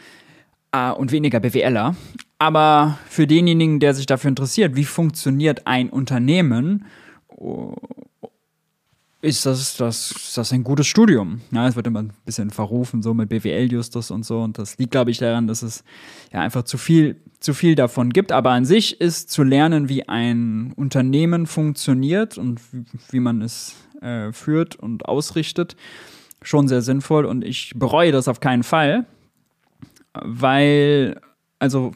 äh, 0.71 0.91
und 0.91 1.11
weniger 1.11 1.39
BWLer. 1.39 1.95
Aber 2.37 2.97
für 3.07 3.27
denjenigen, 3.27 3.79
der 3.79 3.93
sich 3.93 4.05
dafür 4.05 4.29
interessiert, 4.29 4.75
wie 4.75 4.85
funktioniert 4.85 5.67
ein 5.67 5.89
Unternehmen, 5.89 6.85
ist 9.21 9.45
das, 9.45 9.75
das, 9.75 10.11
ist 10.11 10.37
das 10.37 10.53
ein 10.53 10.63
gutes 10.63 10.87
Studium. 10.87 11.41
Ja, 11.51 11.67
es 11.67 11.75
wird 11.75 11.87
immer 11.87 12.03
ein 12.03 12.13
bisschen 12.25 12.49
verrufen, 12.49 13.01
so 13.01 13.13
mit 13.13 13.27
BWL-Justus 13.27 14.11
und 14.11 14.25
so. 14.25 14.39
Und 14.39 14.57
das 14.57 14.77
liegt, 14.77 14.91
glaube 14.91 15.11
ich, 15.11 15.17
daran, 15.17 15.47
dass 15.47 15.61
es 15.61 15.83
ja 16.31 16.39
einfach 16.39 16.63
zu 16.63 16.77
viel, 16.77 17.17
zu 17.41 17.53
viel 17.53 17.75
davon 17.75 18.11
gibt. 18.11 18.31
Aber 18.31 18.51
an 18.51 18.63
sich 18.63 19.01
ist 19.01 19.29
zu 19.29 19.43
lernen, 19.43 19.89
wie 19.89 20.07
ein 20.07 20.71
Unternehmen 20.77 21.47
funktioniert 21.47 22.37
und 22.37 22.61
wie, 22.71 22.85
wie 23.11 23.19
man 23.19 23.41
es 23.41 23.75
äh, 24.01 24.31
führt 24.31 24.77
und 24.77 25.05
ausrichtet, 25.05 25.75
schon 26.41 26.69
sehr 26.69 26.81
sinnvoll. 26.81 27.25
Und 27.25 27.43
ich 27.43 27.73
bereue 27.75 28.13
das 28.13 28.29
auf 28.29 28.39
keinen 28.39 28.63
Fall 28.63 29.05
weil, 30.23 31.19
also 31.59 31.93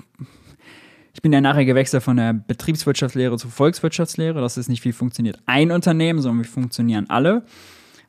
ich 1.14 1.22
bin 1.22 1.32
ja 1.32 1.42
nachher 1.42 1.66
gewechselt 1.66 2.04
von 2.04 2.18
der 2.18 2.34
Betriebswirtschaftslehre 2.34 3.38
zur 3.38 3.52
Volkswirtschaftslehre. 3.52 4.42
Das 4.42 4.58
ist 4.58 4.68
nicht, 4.68 4.84
wie 4.84 4.92
funktioniert 4.92 5.40
ein 5.46 5.72
Unternehmen, 5.72 6.22
sondern 6.22 6.44
wie 6.44 6.50
funktionieren 6.50 7.10
alle. 7.10 7.44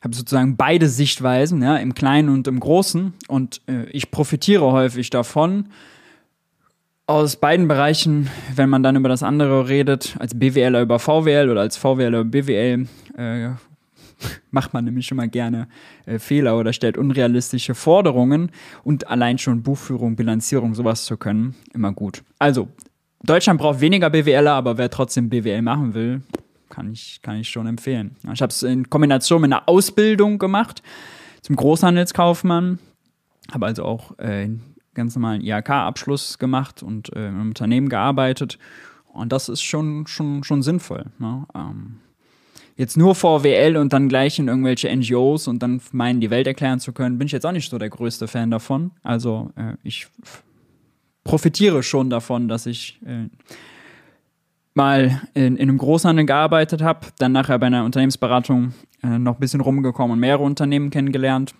Habe 0.01 0.15
sozusagen 0.15 0.57
beide 0.57 0.87
Sichtweisen, 0.87 1.61
ja, 1.61 1.77
im 1.77 1.93
Kleinen 1.93 2.29
und 2.29 2.47
im 2.47 2.59
Großen. 2.59 3.13
Und 3.27 3.61
äh, 3.67 3.85
ich 3.91 4.11
profitiere 4.11 4.71
häufig 4.71 5.09
davon. 5.09 5.69
Aus 7.07 7.35
beiden 7.35 7.67
Bereichen, 7.67 8.29
wenn 8.55 8.69
man 8.69 8.81
dann 8.81 8.95
über 8.95 9.09
das 9.09 9.21
andere 9.21 9.69
redet, 9.69 10.15
als 10.19 10.37
BWLer 10.37 10.81
über 10.81 10.97
VWL 10.97 11.49
oder 11.49 11.61
als 11.61 11.77
VWLer 11.77 12.21
über 12.21 12.23
BWL, 12.25 12.87
äh, 13.17 13.49
macht 14.51 14.73
man 14.73 14.85
nämlich 14.85 15.11
mal 15.13 15.27
gerne 15.27 15.67
äh, 16.05 16.19
Fehler 16.19 16.57
oder 16.57 16.73
stellt 16.73 16.97
unrealistische 16.97 17.75
Forderungen 17.75 18.51
und 18.83 19.07
allein 19.07 19.37
schon 19.37 19.63
Buchführung, 19.63 20.15
Bilanzierung, 20.15 20.75
sowas 20.75 21.05
zu 21.05 21.17
können, 21.17 21.55
immer 21.73 21.91
gut. 21.91 22.23
Also, 22.39 22.69
Deutschland 23.23 23.59
braucht 23.59 23.81
weniger 23.81 24.09
BWLer, 24.09 24.53
aber 24.53 24.77
wer 24.77 24.89
trotzdem 24.89 25.29
BWL 25.29 25.61
machen 25.61 25.93
will, 25.93 26.21
kann 26.69 26.91
ich, 26.91 27.19
kann 27.21 27.37
ich 27.37 27.49
schon 27.49 27.65
empfehlen. 27.67 28.15
Ich 28.33 28.41
habe 28.41 28.51
es 28.51 28.61
in 28.61 28.89
Kombination 28.89 29.41
mit 29.41 29.51
einer 29.51 29.67
Ausbildung 29.67 30.37
gemacht 30.37 30.83
zum 31.41 31.55
Großhandelskaufmann, 31.55 32.79
habe 33.51 33.65
also 33.65 33.83
auch 33.83 34.17
äh, 34.19 34.49
ganz 34.93 35.15
normalen 35.15 35.41
IHK-Abschluss 35.41 36.39
gemacht 36.39 36.81
und 36.81 37.13
äh, 37.15 37.27
im 37.27 37.41
Unternehmen 37.41 37.89
gearbeitet. 37.89 38.57
Und 39.07 39.31
das 39.31 39.49
ist 39.49 39.61
schon, 39.61 40.07
schon, 40.07 40.43
schon 40.43 40.61
sinnvoll. 40.61 41.05
Ne? 41.19 41.45
Ähm, 41.55 41.99
jetzt 42.75 42.97
nur 42.97 43.15
VWL 43.15 43.77
und 43.77 43.93
dann 43.93 44.09
gleich 44.09 44.37
in 44.39 44.47
irgendwelche 44.47 44.93
NGOs 44.93 45.47
und 45.47 45.59
dann 45.63 45.81
meinen, 45.91 46.19
die 46.19 46.29
Welt 46.29 46.47
erklären 46.47 46.79
zu 46.79 46.91
können, 46.91 47.17
bin 47.17 47.27
ich 47.27 47.31
jetzt 47.31 47.45
auch 47.45 47.51
nicht 47.51 47.69
so 47.69 47.77
der 47.77 47.89
größte 47.89 48.27
Fan 48.27 48.51
davon. 48.51 48.91
Also 49.03 49.51
äh, 49.55 49.73
ich 49.83 50.07
profitiere 51.23 51.83
schon 51.83 52.09
davon, 52.09 52.47
dass 52.47 52.65
ich 52.65 52.99
äh, 53.05 53.29
mal 54.73 55.21
in, 55.33 55.55
in, 55.57 55.69
einem 55.69 55.77
Großhandel 55.77 56.25
gearbeitet 56.25 56.81
habe, 56.81 57.07
dann 57.17 57.31
nachher 57.31 57.57
bei 57.59 57.67
einer 57.67 57.85
Unternehmensberatung 57.85 58.73
äh, 59.01 59.17
noch 59.17 59.35
ein 59.35 59.39
bisschen 59.39 59.61
rumgekommen 59.61 60.13
und 60.13 60.19
mehrere 60.19 60.43
Unternehmen 60.43 60.89
kennengelernt. 60.89 61.55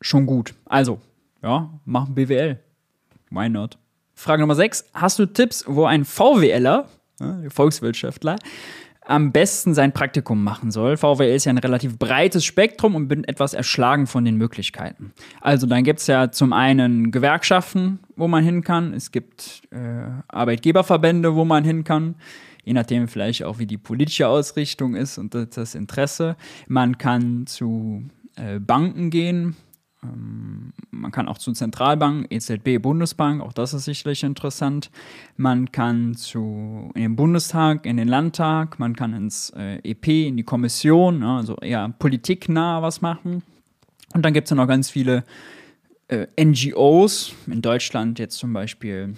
Schon 0.00 0.26
gut. 0.26 0.54
Also, 0.64 0.98
ja, 1.42 1.70
mach 1.84 2.08
BWL. 2.08 2.58
Why 3.30 3.48
not? 3.48 3.78
Frage 4.14 4.40
Nummer 4.40 4.54
6. 4.54 4.90
Hast 4.94 5.18
du 5.18 5.26
Tipps, 5.26 5.64
wo 5.66 5.84
ein 5.84 6.04
VWLer, 6.04 6.86
äh, 7.20 7.50
Volkswirtschaftler, 7.50 8.36
am 9.08 9.32
besten 9.32 9.72
sein 9.72 9.92
Praktikum 9.92 10.44
machen 10.44 10.70
soll. 10.70 10.96
VWL 10.98 11.34
ist 11.34 11.46
ja 11.46 11.52
ein 11.52 11.58
relativ 11.58 11.98
breites 11.98 12.44
Spektrum 12.44 12.94
und 12.94 13.08
bin 13.08 13.24
etwas 13.24 13.54
erschlagen 13.54 14.06
von 14.06 14.24
den 14.24 14.36
Möglichkeiten. 14.36 15.12
Also 15.40 15.66
dann 15.66 15.82
gibt 15.82 16.00
es 16.00 16.06
ja 16.06 16.30
zum 16.30 16.52
einen 16.52 17.10
Gewerkschaften, 17.10 18.00
wo 18.16 18.28
man 18.28 18.44
hin 18.44 18.62
kann. 18.62 18.92
Es 18.92 19.10
gibt 19.10 19.62
äh, 19.70 20.10
Arbeitgeberverbände, 20.28 21.34
wo 21.34 21.46
man 21.46 21.64
hin 21.64 21.84
kann. 21.84 22.16
Je 22.64 22.74
nachdem 22.74 23.08
vielleicht 23.08 23.44
auch, 23.44 23.58
wie 23.58 23.66
die 23.66 23.78
politische 23.78 24.28
Ausrichtung 24.28 24.94
ist 24.94 25.16
und 25.16 25.34
das 25.34 25.74
Interesse. 25.74 26.36
Man 26.66 26.98
kann 26.98 27.46
zu 27.46 28.04
äh, 28.36 28.58
Banken 28.58 29.08
gehen, 29.08 29.56
man 30.02 31.10
kann 31.10 31.28
auch 31.28 31.38
zu 31.38 31.52
Zentralbanken, 31.52 32.26
EZB, 32.30 32.80
Bundesbank, 32.80 33.42
auch 33.42 33.52
das 33.52 33.74
ist 33.74 33.84
sicherlich 33.84 34.22
interessant. 34.22 34.90
Man 35.36 35.72
kann 35.72 36.14
zu 36.14 36.90
in 36.94 37.02
den 37.02 37.16
Bundestag, 37.16 37.84
in 37.84 37.96
den 37.96 38.08
Landtag, 38.08 38.78
man 38.78 38.94
kann 38.94 39.12
ins 39.12 39.50
äh, 39.56 39.78
EP, 39.82 40.06
in 40.08 40.36
die 40.36 40.44
Kommission, 40.44 41.18
ne, 41.18 41.36
also 41.36 41.56
eher 41.56 41.88
politiknah 41.98 42.80
was 42.80 43.00
machen. 43.00 43.42
Und 44.14 44.24
dann 44.24 44.32
gibt 44.32 44.46
es 44.46 44.50
ja 44.50 44.56
noch 44.56 44.68
ganz 44.68 44.88
viele 44.88 45.24
äh, 46.08 46.26
NGOs, 46.42 47.34
in 47.46 47.60
Deutschland 47.60 48.18
jetzt 48.18 48.38
zum 48.38 48.52
Beispiel 48.52 49.14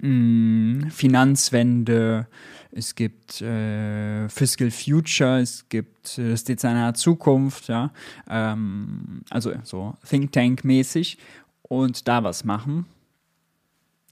Finanzwende, 0.00 2.26
es 2.72 2.94
gibt 2.94 3.42
äh, 3.42 4.28
Fiscal 4.28 4.70
Future, 4.70 5.40
es 5.40 5.68
gibt 5.68 6.18
äh, 6.18 6.30
das 6.30 6.44
Designer 6.44 6.94
Zukunft, 6.94 7.68
ja, 7.68 7.90
ähm, 8.28 9.22
also 9.30 9.52
so 9.64 9.94
Think 10.08 10.32
Tank-mäßig 10.32 11.18
und 11.62 12.08
da 12.08 12.24
was 12.24 12.44
machen. 12.44 12.86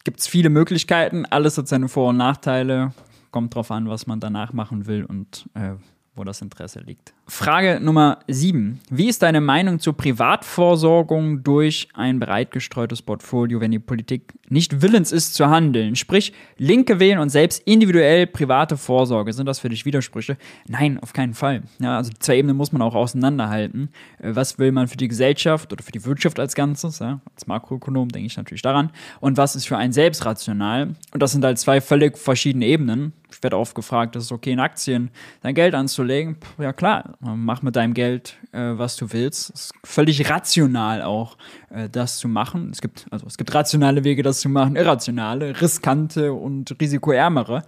Gibt 0.04 0.20
es 0.20 0.26
viele 0.26 0.50
Möglichkeiten, 0.50 1.24
alles 1.26 1.58
hat 1.58 1.68
seine 1.68 1.88
Vor- 1.88 2.10
und 2.10 2.16
Nachteile, 2.16 2.92
kommt 3.30 3.54
drauf 3.54 3.70
an, 3.70 3.88
was 3.88 4.06
man 4.06 4.20
danach 4.20 4.52
machen 4.52 4.86
will 4.86 5.04
und 5.04 5.48
äh, 5.54 5.74
wo 6.18 6.24
das 6.24 6.42
Interesse 6.42 6.80
liegt. 6.80 7.14
Frage 7.26 7.78
Nummer 7.80 8.18
7. 8.26 8.80
Wie 8.90 9.08
ist 9.08 9.22
deine 9.22 9.40
Meinung 9.40 9.78
zur 9.78 9.96
Privatvorsorgung 9.96 11.42
durch 11.42 11.88
ein 11.94 12.18
breit 12.18 12.50
gestreutes 12.50 13.02
Portfolio, 13.02 13.60
wenn 13.60 13.70
die 13.70 13.78
Politik 13.78 14.34
nicht 14.48 14.82
willens 14.82 15.12
ist 15.12 15.34
zu 15.34 15.48
handeln? 15.48 15.96
Sprich, 15.96 16.32
Linke 16.56 17.00
wählen 17.00 17.18
und 17.18 17.28
selbst 17.28 17.62
individuell 17.66 18.26
private 18.26 18.76
Vorsorge. 18.76 19.32
Sind 19.32 19.46
das 19.46 19.60
für 19.60 19.68
dich 19.68 19.84
Widersprüche? 19.84 20.36
Nein, 20.66 20.98
auf 21.00 21.12
keinen 21.12 21.34
Fall. 21.34 21.62
Ja, 21.80 21.96
also 21.96 22.10
die 22.10 22.18
zwei 22.18 22.38
Ebenen 22.38 22.56
muss 22.56 22.72
man 22.72 22.82
auch 22.82 22.94
auseinanderhalten. 22.94 23.90
Äh, 24.18 24.34
was 24.34 24.58
will 24.58 24.72
man 24.72 24.88
für 24.88 24.96
die 24.96 25.08
Gesellschaft 25.08 25.72
oder 25.72 25.82
für 25.82 25.92
die 25.92 26.04
Wirtschaft 26.04 26.40
als 26.40 26.54
Ganzes? 26.54 26.98
Ja? 26.98 27.20
Als 27.34 27.46
Makroökonom 27.46 28.08
denke 28.08 28.26
ich 28.26 28.36
natürlich 28.36 28.62
daran. 28.62 28.90
Und 29.20 29.36
was 29.36 29.54
ist 29.56 29.68
für 29.68 29.76
einen 29.76 29.92
selbst 29.92 30.24
rational? 30.24 30.94
Und 31.12 31.22
das 31.22 31.32
sind 31.32 31.44
halt 31.44 31.58
zwei 31.58 31.80
völlig 31.80 32.18
verschiedene 32.18 32.66
Ebenen. 32.66 33.12
Ich 33.30 33.42
werde 33.42 33.58
oft 33.58 33.74
gefragt, 33.74 34.16
ist 34.16 34.24
es 34.24 34.32
okay, 34.32 34.52
in 34.52 34.60
Aktien 34.60 35.10
dein 35.42 35.54
Geld 35.54 35.74
anzulegen? 35.74 36.36
Ja 36.58 36.72
klar, 36.72 37.16
mach 37.20 37.62
mit 37.62 37.76
deinem 37.76 37.94
Geld, 37.94 38.36
äh, 38.52 38.72
was 38.78 38.96
du 38.96 39.12
willst. 39.12 39.50
Es 39.54 39.60
ist 39.60 39.74
völlig 39.84 40.30
rational 40.30 41.02
auch, 41.02 41.36
äh, 41.70 41.88
das 41.88 42.18
zu 42.18 42.28
machen. 42.28 42.70
Es 42.72 42.80
gibt, 42.80 43.06
also 43.10 43.26
es 43.26 43.36
gibt 43.36 43.54
rationale 43.54 44.04
Wege, 44.04 44.22
das 44.22 44.40
zu 44.40 44.48
machen, 44.48 44.76
irrationale, 44.76 45.60
riskante 45.60 46.32
und 46.32 46.74
risikoärmere. 46.80 47.62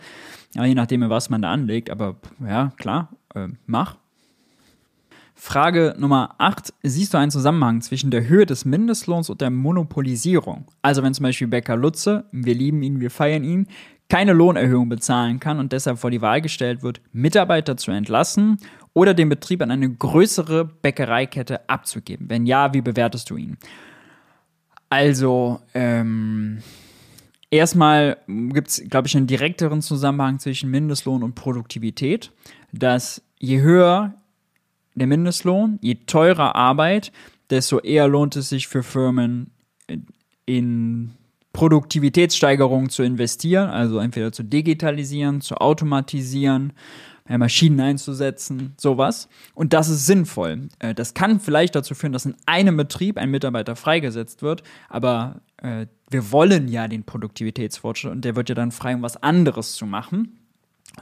Ja, 0.54 0.64
je 0.64 0.74
nachdem, 0.74 1.08
was 1.08 1.30
man 1.30 1.42
da 1.42 1.52
anlegt. 1.52 1.90
Aber 1.90 2.16
ja, 2.40 2.72
klar, 2.76 3.10
äh, 3.34 3.48
mach. 3.66 3.96
Frage 5.42 5.94
Nummer 5.98 6.34
8. 6.36 6.74
Siehst 6.82 7.14
du 7.14 7.18
einen 7.18 7.30
Zusammenhang 7.30 7.80
zwischen 7.80 8.10
der 8.10 8.28
Höhe 8.28 8.44
des 8.44 8.66
Mindestlohns 8.66 9.30
und 9.30 9.40
der 9.40 9.48
Monopolisierung? 9.48 10.66
Also 10.82 11.02
wenn 11.02 11.14
zum 11.14 11.22
Beispiel 11.22 11.48
Becker 11.48 11.76
Lutze, 11.76 12.26
wir 12.30 12.54
lieben 12.54 12.82
ihn, 12.82 13.00
wir 13.00 13.10
feiern 13.10 13.42
ihn, 13.42 13.66
keine 14.10 14.32
Lohnerhöhung 14.32 14.88
bezahlen 14.88 15.40
kann 15.40 15.58
und 15.58 15.72
deshalb 15.72 15.98
vor 15.98 16.10
die 16.10 16.20
Wahl 16.20 16.42
gestellt 16.42 16.82
wird, 16.82 17.00
Mitarbeiter 17.12 17.76
zu 17.76 17.92
entlassen 17.92 18.58
oder 18.92 19.14
den 19.14 19.28
Betrieb 19.28 19.62
an 19.62 19.70
eine 19.70 19.88
größere 19.88 20.64
Bäckereikette 20.64 21.68
abzugeben? 21.70 22.28
Wenn 22.28 22.44
ja, 22.44 22.74
wie 22.74 22.82
bewertest 22.82 23.30
du 23.30 23.36
ihn? 23.36 23.56
Also, 24.90 25.60
ähm, 25.74 26.58
erstmal 27.50 28.16
gibt 28.26 28.68
es, 28.68 28.82
glaube 28.90 29.06
ich, 29.06 29.16
einen 29.16 29.28
direkteren 29.28 29.80
Zusammenhang 29.80 30.40
zwischen 30.40 30.70
Mindestlohn 30.70 31.22
und 31.22 31.36
Produktivität, 31.36 32.32
dass 32.72 33.22
je 33.38 33.60
höher 33.60 34.14
der 34.96 35.06
Mindestlohn, 35.06 35.78
je 35.80 35.94
teurer 36.06 36.56
Arbeit, 36.56 37.12
desto 37.48 37.78
eher 37.78 38.08
lohnt 38.08 38.34
es 38.34 38.48
sich 38.48 38.66
für 38.66 38.82
Firmen 38.82 39.52
in 40.46 41.12
Produktivitätssteigerung 41.60 42.88
zu 42.88 43.02
investieren, 43.02 43.68
also 43.68 43.98
entweder 43.98 44.32
zu 44.32 44.42
digitalisieren, 44.42 45.42
zu 45.42 45.56
automatisieren 45.56 46.72
mehr 47.28 47.36
Maschinen 47.36 47.78
einzusetzen, 47.80 48.72
sowas. 48.78 49.28
Und 49.52 49.74
das 49.74 49.90
ist 49.90 50.06
sinnvoll. 50.06 50.70
Äh, 50.78 50.94
das 50.94 51.12
kann 51.12 51.38
vielleicht 51.38 51.74
dazu 51.74 51.94
führen, 51.94 52.14
dass 52.14 52.24
in 52.24 52.34
einem 52.46 52.78
Betrieb 52.78 53.18
ein 53.18 53.30
Mitarbeiter 53.30 53.76
freigesetzt 53.76 54.40
wird, 54.40 54.62
aber 54.88 55.42
äh, 55.58 55.84
wir 56.08 56.32
wollen 56.32 56.66
ja 56.66 56.88
den 56.88 57.04
Produktivitätsfortschritt 57.04 58.10
und 58.10 58.24
der 58.24 58.36
wird 58.36 58.48
ja 58.48 58.54
dann 58.54 58.72
frei, 58.72 58.94
um 58.94 59.02
was 59.02 59.22
anderes 59.22 59.74
zu 59.74 59.84
machen. 59.84 60.38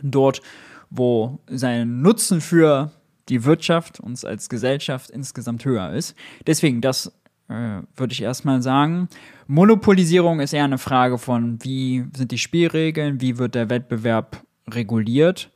Dort, 0.02 0.42
wo 0.90 1.38
sein 1.46 2.02
Nutzen 2.02 2.40
für 2.40 2.90
die 3.28 3.44
Wirtschaft, 3.44 4.00
uns 4.00 4.24
als 4.24 4.48
Gesellschaft 4.48 5.10
insgesamt 5.10 5.64
höher 5.64 5.92
ist. 5.92 6.16
Deswegen, 6.46 6.80
das 6.80 7.12
würde 7.48 8.12
ich 8.12 8.22
erstmal 8.22 8.62
sagen. 8.62 9.08
Monopolisierung 9.46 10.40
ist 10.40 10.52
eher 10.52 10.64
eine 10.64 10.78
Frage 10.78 11.18
von, 11.18 11.58
wie 11.62 12.04
sind 12.14 12.30
die 12.30 12.38
Spielregeln, 12.38 13.20
wie 13.20 13.38
wird 13.38 13.54
der 13.54 13.70
Wettbewerb 13.70 14.42
reguliert. 14.70 15.50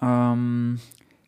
Ähm, 0.00 0.80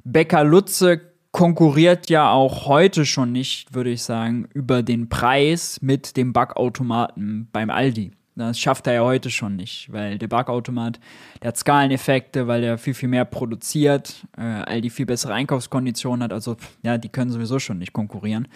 Becker 0.05 0.45
Lutze 0.45 1.01
konkurriert 1.31 2.11
ja 2.11 2.31
auch 2.31 2.67
heute 2.67 3.05
schon 3.07 3.33
nicht, 3.33 3.75
würde 3.75 3.91
ich 3.91 4.03
sagen, 4.03 4.49
über 4.55 4.83
den 4.83 5.09
Preis 5.09 5.81
mit 5.83 6.17
dem 6.17 6.33
Backautomaten 6.33 7.49
beim 7.53 7.71
Aldi. 7.71 8.13
Das 8.35 8.59
schafft 8.59 8.87
er 8.87 8.95
ja 8.95 9.03
heute 9.03 9.31
schon 9.31 9.57
nicht, 9.57 9.93
weil 9.93 10.17
der 10.17 10.29
Backautomat, 10.29 10.99
der 11.43 11.49
hat 11.49 11.59
Skaleneffekte, 11.59 12.47
weil 12.47 12.65
er 12.65 12.79
viel, 12.79 12.95
viel 12.95 13.11
mehr 13.11 13.27
produziert, 13.27 14.27
äh, 14.39 14.41
all 14.43 14.81
die 14.81 14.89
viel 14.89 15.05
bessere 15.05 15.35
Einkaufskonditionen 15.35 16.23
hat. 16.23 16.33
Also, 16.33 16.57
ja, 16.83 16.97
die 16.97 17.11
können 17.11 17.31
sowieso 17.31 17.59
schon 17.59 17.79
nicht 17.79 17.93
konkurrieren. 17.93 18.49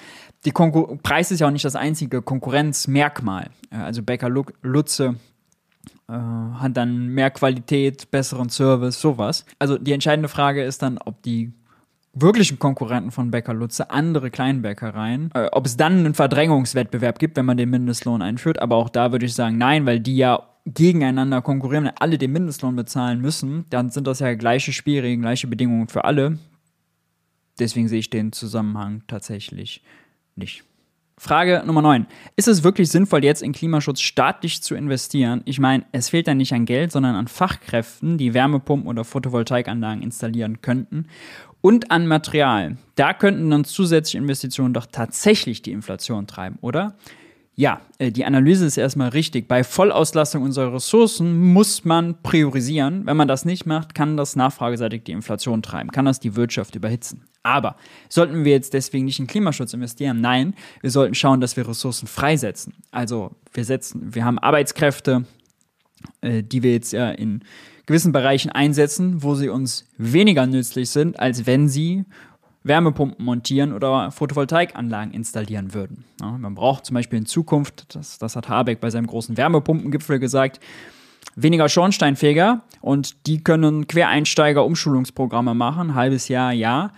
Die 0.47 0.51
Konkur 0.51 0.97
Preis 1.03 1.31
ist 1.31 1.41
ja 1.41 1.47
auch 1.47 1.53
nicht 1.53 1.65
das 1.65 1.77
einzige 1.77 2.23
Konkurrenzmerkmal. 2.23 3.51
Äh, 3.71 3.77
also 3.77 4.03
Bäcker 4.03 4.31
Lutze 4.31 5.17
äh, 6.09 6.13
hat 6.13 6.77
dann 6.77 7.09
mehr 7.09 7.31
Qualität, 7.31 8.11
besseren 8.11 8.49
Service, 8.49 8.99
sowas. 8.99 9.45
Also 9.59 9.77
die 9.77 9.93
entscheidende 9.93 10.29
Frage 10.29 10.65
ist 10.65 10.83
dann, 10.83 10.97
ob 10.99 11.23
die 11.23 11.53
wirklichen 12.21 12.59
Konkurrenten 12.59 13.11
von 13.11 13.31
Bäcker 13.31 13.55
Lutze, 13.55 13.91
andere 13.91 14.31
Kleinbäckereien, 14.31 15.31
äh, 15.35 15.49
ob 15.53 15.67
es 15.67 15.77
dann 15.77 15.99
einen 15.99 16.15
Verdrängungswettbewerb 16.15 17.19
gibt, 17.19 17.37
wenn 17.37 17.47
man 17.47 17.57
den 17.57 17.71
Mindestlohn 17.71 18.23
einführt. 18.23 18.61
Aber 18.61 18.77
auch 18.77 18.89
da 18.89 19.13
würde 19.13 19.27
ich 19.27 19.35
sagen, 19.35 19.59
nein, 19.59 19.87
weil 19.87 20.01
die 20.01 20.17
ja 20.17 20.43
gegeneinander 20.65 21.43
konkurrieren, 21.43 21.85
wenn 21.85 21.97
alle 21.99 22.19
den 22.19 22.33
Mindestlohn 22.33 22.75
bezahlen 22.75 23.21
müssen, 23.21 23.67
dann 23.71 23.91
sind 23.91 24.07
das 24.07 24.19
ja 24.19 24.35
gleiche 24.35 24.73
Spielregeln, 24.73 25.21
gleiche 25.21 25.47
Bedingungen 25.47 25.89
für 25.89 26.05
alle. 26.05 26.39
Deswegen 27.59 27.89
sehe 27.89 28.01
ich 28.01 28.11
den 28.11 28.33
Zusammenhang 28.33 29.03
tatsächlich 29.07 29.83
nicht. 30.35 30.65
Frage 31.19 31.63
Nummer 31.65 31.81
9. 31.81 32.07
Ist 32.37 32.47
es 32.47 32.63
wirklich 32.63 32.91
sinnvoll, 32.91 33.25
jetzt 33.25 33.43
in 33.43 33.53
Klimaschutz 33.53 34.01
staatlich 34.01 34.63
zu 34.63 34.75
investieren? 34.75 35.41
Ich 35.47 35.59
meine, 35.59 35.87
es 35.93 36.11
fehlt 36.11 36.29
dann 36.29 36.37
nicht 36.37 36.53
an 36.53 36.67
Geld, 36.67 36.93
sondern 36.93 37.15
an 37.15 37.27
Fachkräften, 37.27 38.19
die 38.19 38.35
Wärmepumpen 38.35 38.87
oder 38.87 39.03
Photovoltaikanlagen 39.03 40.03
installieren 40.03 40.61
könnten 40.61 41.07
und 41.63 41.91
an 41.91 42.07
Material. 42.07 42.77
Da 42.97 43.15
könnten 43.15 43.49
dann 43.49 43.65
zusätzliche 43.65 44.19
Investitionen 44.19 44.75
doch 44.75 44.85
tatsächlich 44.85 45.63
die 45.63 45.73
Inflation 45.73 46.27
treiben, 46.27 46.59
oder? 46.61 46.97
Ja, 47.59 47.81
äh, 47.97 48.13
die 48.13 48.27
Analyse 48.27 48.67
ist 48.67 48.77
erstmal 48.77 49.09
richtig. 49.09 49.49
Bei 49.49 49.65
Vollauslastung 49.65 50.43
unserer 50.43 50.75
Ressourcen 50.75 51.53
muss 51.55 51.87
man 51.87 52.23
priorisieren. 52.23 53.07
Wenn 53.07 53.17
man 53.17 53.29
das 53.29 53.47
nicht 53.47 53.65
macht, 53.65 53.95
kann 53.95 54.19
das 54.19 54.37
nachfrageseitig 54.37 55.05
die 55.05 55.13
Inflation 55.13 55.63
treiben, 55.63 55.91
kann 55.91 56.05
das 56.05 56.21
die 56.21 56.37
Wirtschaft 56.37 56.75
überhitzen. 56.77 57.25
Aber 57.43 57.77
sollten 58.11 58.45
wir 58.45 58.53
jetzt 58.53 58.75
deswegen 58.75 59.07
nicht 59.07 59.21
in 59.21 59.27
Klimaschutz 59.27 59.73
investieren? 59.73 60.21
Nein, 60.21 60.55
wir 60.83 60.91
sollten 60.91 61.15
schauen, 61.15 61.41
dass 61.41 61.57
wir 61.57 61.67
Ressourcen 61.67 62.07
freisetzen. 62.07 62.75
Also 62.91 63.35
wir 63.55 63.65
setzen, 63.65 64.15
wir 64.15 64.27
haben 64.27 64.39
Arbeitskräfte, 64.39 65.25
äh, 66.21 66.43
die 66.43 66.63
wir 66.63 66.73
jetzt 66.73 66.93
ja 66.93 67.11
in 67.11 67.43
gewissen 67.87 68.13
Bereichen 68.13 68.51
einsetzen, 68.51 69.23
wo 69.23 69.35
sie 69.35 69.49
uns 69.49 69.89
weniger 69.97 70.47
nützlich 70.47 70.91
sind, 70.91 71.19
als 71.19 71.47
wenn 71.47 71.69
sie 71.69 72.05
Wärmepumpen 72.67 73.25
montieren 73.25 73.73
oder 73.73 74.11
Photovoltaikanlagen 74.11 75.13
installieren 75.13 75.75
würden. 75.75 76.05
Ja, 76.21 76.33
man 76.33 76.55
braucht 76.55 76.87
zum 76.87 76.95
Beispiel 76.95 77.19
in 77.19 77.27
Zukunft, 77.27 77.95
das, 77.95 78.19
das 78.19 78.37
hat 78.37 78.49
Habeck 78.49 78.81
bei 78.81 78.91
seinem 78.91 79.07
großen 79.07 79.37
Wärmepumpengipfel 79.37 80.19
gesagt, 80.19 80.61
weniger 81.35 81.69
Schornsteinfeger 81.69 82.63
und 82.81 83.27
die 83.27 83.43
können 83.45 83.87
Quereinsteiger 83.87 84.65
Umschulungsprogramme 84.65 85.55
machen, 85.55 85.95
halbes 85.95 86.29
Jahr, 86.29 86.53
Jahr, 86.53 86.93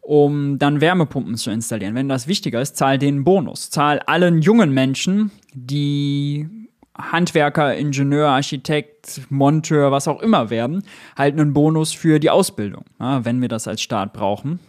um 0.00 0.58
dann 0.58 0.80
Wärmepumpen 0.80 1.36
zu 1.36 1.50
installieren. 1.50 1.94
Wenn 1.94 2.08
das 2.08 2.28
wichtiger 2.28 2.60
ist, 2.60 2.76
zahl 2.76 2.98
den 2.98 3.24
Bonus. 3.24 3.70
Zahl 3.70 4.00
allen 4.00 4.42
jungen 4.42 4.70
Menschen, 4.72 5.30
die 5.54 6.48
Handwerker, 6.96 7.74
Ingenieur, 7.74 8.28
Architekt, 8.28 9.22
Monteur, 9.28 9.90
was 9.90 10.06
auch 10.06 10.20
immer 10.20 10.50
werden, 10.50 10.84
halt 11.16 11.38
einen 11.38 11.52
Bonus 11.52 11.92
für 11.92 12.20
die 12.20 12.30
Ausbildung, 12.30 12.84
ja, 13.00 13.24
wenn 13.24 13.40
wir 13.40 13.48
das 13.48 13.66
als 13.66 13.82
Staat 13.82 14.12
brauchen. 14.12 14.60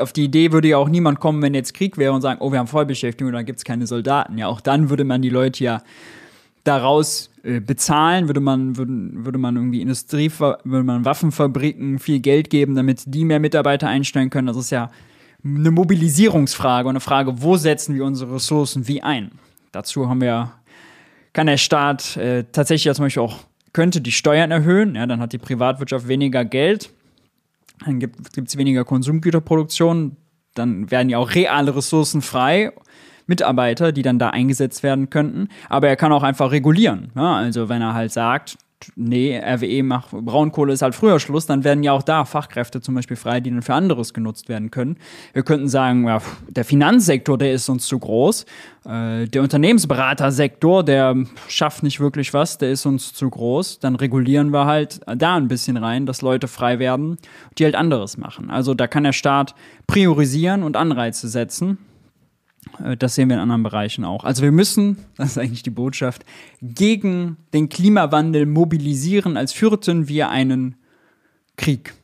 Auf 0.00 0.12
die 0.12 0.24
Idee 0.24 0.50
würde 0.52 0.68
ja 0.68 0.78
auch 0.78 0.88
niemand 0.88 1.20
kommen, 1.20 1.40
wenn 1.40 1.54
jetzt 1.54 1.74
Krieg 1.74 1.96
wäre 1.96 2.12
und 2.12 2.22
sagen, 2.22 2.40
oh, 2.40 2.50
wir 2.50 2.58
haben 2.58 2.66
Vollbeschäftigung, 2.66 3.32
dann 3.32 3.44
gibt 3.44 3.58
es 3.58 3.64
keine 3.64 3.86
Soldaten. 3.86 4.36
Ja, 4.36 4.48
auch 4.48 4.60
dann 4.60 4.90
würde 4.90 5.04
man 5.04 5.22
die 5.22 5.30
Leute 5.30 5.62
ja 5.62 5.82
daraus 6.64 7.30
äh, 7.44 7.60
bezahlen, 7.60 8.26
würde 8.26 8.40
man, 8.40 8.76
würde, 8.76 8.92
würde 9.24 9.38
man 9.38 9.54
irgendwie 9.54 9.82
Industrie, 9.82 10.30
würde 10.38 10.82
man 10.82 11.04
Waffenfabriken 11.04 11.98
viel 11.98 12.20
Geld 12.20 12.50
geben, 12.50 12.74
damit 12.74 13.02
die 13.06 13.24
mehr 13.24 13.38
Mitarbeiter 13.38 13.86
einstellen 13.86 14.30
können. 14.30 14.46
Das 14.46 14.56
ist 14.56 14.70
ja 14.70 14.90
eine 15.44 15.70
Mobilisierungsfrage 15.70 16.88
und 16.88 16.94
eine 16.94 17.00
Frage, 17.00 17.42
wo 17.42 17.56
setzen 17.56 17.94
wir 17.94 18.04
unsere 18.04 18.36
Ressourcen 18.36 18.88
wie 18.88 19.02
ein? 19.02 19.32
Dazu 19.72 20.08
haben 20.08 20.22
wir, 20.22 20.52
kann 21.34 21.46
der 21.46 21.58
Staat 21.58 22.16
äh, 22.16 22.44
tatsächlich 22.50 22.86
ja 22.86 22.94
zum 22.94 23.04
Beispiel 23.04 23.22
auch, 23.22 23.40
könnte 23.74 24.00
die 24.00 24.12
Steuern 24.12 24.50
erhöhen, 24.50 24.94
ja, 24.94 25.06
dann 25.06 25.20
hat 25.20 25.32
die 25.32 25.38
Privatwirtschaft 25.38 26.08
weniger 26.08 26.44
Geld, 26.46 26.93
dann 27.84 27.98
gibt 27.98 28.48
es 28.48 28.56
weniger 28.56 28.84
Konsumgüterproduktion, 28.84 30.16
dann 30.54 30.90
werden 30.90 31.08
ja 31.08 31.18
auch 31.18 31.34
reale 31.34 31.74
Ressourcen 31.74 32.22
frei, 32.22 32.72
Mitarbeiter, 33.26 33.92
die 33.92 34.02
dann 34.02 34.18
da 34.18 34.30
eingesetzt 34.30 34.82
werden 34.82 35.10
könnten. 35.10 35.48
Aber 35.68 35.88
er 35.88 35.96
kann 35.96 36.12
auch 36.12 36.22
einfach 36.22 36.50
regulieren. 36.50 37.10
Ja? 37.14 37.36
Also 37.36 37.68
wenn 37.68 37.82
er 37.82 37.94
halt 37.94 38.12
sagt, 38.12 38.58
nee, 38.96 39.38
RWE 39.38 39.82
macht, 39.82 40.10
Braunkohle 40.10 40.72
ist 40.72 40.82
halt 40.82 40.94
früher 40.94 41.20
Schluss, 41.20 41.46
dann 41.46 41.64
werden 41.64 41.82
ja 41.82 41.92
auch 41.92 42.02
da 42.02 42.24
Fachkräfte 42.24 42.80
zum 42.80 42.94
Beispiel 42.94 43.16
frei, 43.16 43.40
die 43.40 43.50
dann 43.50 43.62
für 43.62 43.74
anderes 43.74 44.14
genutzt 44.14 44.48
werden 44.48 44.70
können. 44.70 44.96
Wir 45.32 45.42
könnten 45.42 45.68
sagen, 45.68 46.06
ja, 46.06 46.20
der 46.48 46.64
Finanzsektor, 46.64 47.38
der 47.38 47.52
ist 47.52 47.68
uns 47.68 47.86
zu 47.86 47.98
groß. 47.98 48.46
Äh, 48.86 49.26
der 49.26 49.42
Unternehmensberatersektor, 49.42 50.84
der 50.84 51.16
schafft 51.48 51.82
nicht 51.82 52.00
wirklich 52.00 52.34
was, 52.34 52.58
der 52.58 52.70
ist 52.70 52.86
uns 52.86 53.12
zu 53.12 53.28
groß. 53.28 53.80
Dann 53.80 53.96
regulieren 53.96 54.50
wir 54.50 54.66
halt 54.66 55.00
da 55.16 55.36
ein 55.36 55.48
bisschen 55.48 55.76
rein, 55.76 56.06
dass 56.06 56.22
Leute 56.22 56.48
frei 56.48 56.78
werden, 56.78 57.16
die 57.58 57.64
halt 57.64 57.74
anderes 57.74 58.16
machen. 58.16 58.50
Also 58.50 58.74
da 58.74 58.86
kann 58.86 59.04
der 59.04 59.12
Staat 59.12 59.54
priorisieren 59.86 60.62
und 60.62 60.76
Anreize 60.76 61.28
setzen. 61.28 61.78
Äh, 62.82 62.96
das 62.96 63.14
sehen 63.14 63.28
wir 63.28 63.36
in 63.36 63.42
anderen 63.42 63.62
Bereichen 63.62 64.04
auch. 64.04 64.24
Also 64.24 64.42
wir 64.42 64.52
müssen, 64.52 64.98
das 65.16 65.32
ist 65.32 65.38
eigentlich 65.38 65.62
die 65.62 65.70
Botschaft, 65.70 66.24
gegen 66.62 67.36
den 67.52 67.68
Klimawandel 67.68 68.46
mobilisieren, 68.46 69.36
als 69.36 69.52
führten 69.52 70.08
wir 70.08 70.28
einen 70.30 70.76
Krieg. 71.56 71.94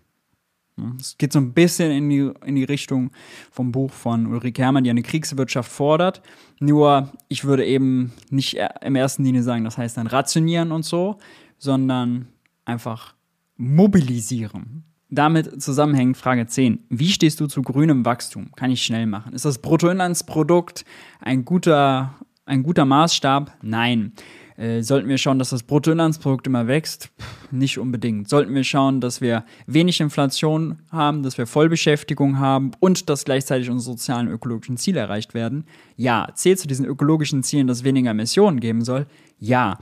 Es 0.98 1.18
geht 1.18 1.32
so 1.32 1.38
ein 1.38 1.52
bisschen 1.52 1.90
in 1.90 2.08
die, 2.08 2.32
in 2.46 2.54
die 2.54 2.64
Richtung 2.64 3.10
vom 3.50 3.70
Buch 3.70 3.92
von 3.92 4.26
Ulrike 4.26 4.62
Herrmann, 4.62 4.84
die 4.84 4.90
eine 4.90 5.02
Kriegswirtschaft 5.02 5.70
fordert. 5.70 6.22
Nur, 6.58 7.12
ich 7.28 7.44
würde 7.44 7.66
eben 7.66 8.12
nicht 8.30 8.58
im 8.80 8.96
ersten 8.96 9.24
Linie 9.24 9.42
sagen, 9.42 9.64
das 9.64 9.76
heißt 9.76 9.98
dann 9.98 10.06
rationieren 10.06 10.72
und 10.72 10.84
so, 10.84 11.18
sondern 11.58 12.28
einfach 12.64 13.14
mobilisieren. 13.56 14.84
Damit 15.10 15.60
zusammenhängt 15.60 16.16
Frage 16.16 16.46
10. 16.46 16.84
Wie 16.88 17.08
stehst 17.08 17.40
du 17.40 17.46
zu 17.46 17.62
grünem 17.62 18.04
Wachstum? 18.04 18.52
Kann 18.54 18.70
ich 18.70 18.82
schnell 18.82 19.06
machen. 19.06 19.32
Ist 19.32 19.44
das 19.44 19.58
Bruttoinlandsprodukt 19.58 20.84
ein 21.20 21.44
guter, 21.44 22.14
ein 22.46 22.62
guter 22.62 22.84
Maßstab? 22.84 23.52
Nein. 23.62 24.12
Äh, 24.56 24.82
sollten 24.82 25.08
wir 25.08 25.18
schauen, 25.18 25.38
dass 25.38 25.50
das 25.50 25.64
Bruttoinlandsprodukt 25.64 26.46
immer 26.46 26.66
wächst? 26.66 27.10
nicht 27.50 27.78
unbedingt. 27.78 28.28
Sollten 28.28 28.54
wir 28.54 28.62
schauen, 28.62 29.00
dass 29.00 29.20
wir 29.20 29.44
wenig 29.66 30.00
Inflation 30.00 30.78
haben, 30.90 31.22
dass 31.22 31.38
wir 31.38 31.46
Vollbeschäftigung 31.46 32.38
haben 32.38 32.72
und 32.78 33.08
dass 33.08 33.24
gleichzeitig 33.24 33.70
unsere 33.70 33.96
sozialen 33.96 34.28
und 34.28 34.34
ökologischen 34.34 34.76
Ziele 34.76 35.00
erreicht 35.00 35.34
werden? 35.34 35.64
Ja. 35.96 36.28
Zählt 36.34 36.58
zu 36.58 36.68
diesen 36.68 36.84
ökologischen 36.84 37.42
Zielen, 37.42 37.66
dass 37.66 37.78
es 37.78 37.84
weniger 37.84 38.10
Emissionen 38.10 38.60
geben 38.60 38.84
soll? 38.84 39.06
Ja. 39.38 39.78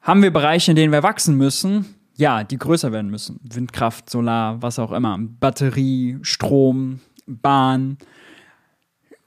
Haben 0.00 0.22
wir 0.22 0.32
Bereiche, 0.32 0.72
in 0.72 0.76
denen 0.76 0.92
wir 0.92 1.02
wachsen 1.02 1.36
müssen? 1.36 1.86
Ja, 2.18 2.42
die 2.44 2.58
größer 2.58 2.92
werden 2.92 3.10
müssen. 3.10 3.40
Windkraft, 3.42 4.10
Solar, 4.10 4.60
was 4.60 4.78
auch 4.78 4.92
immer. 4.92 5.16
Batterie, 5.18 6.18
Strom, 6.22 7.00
Bahn, 7.26 7.96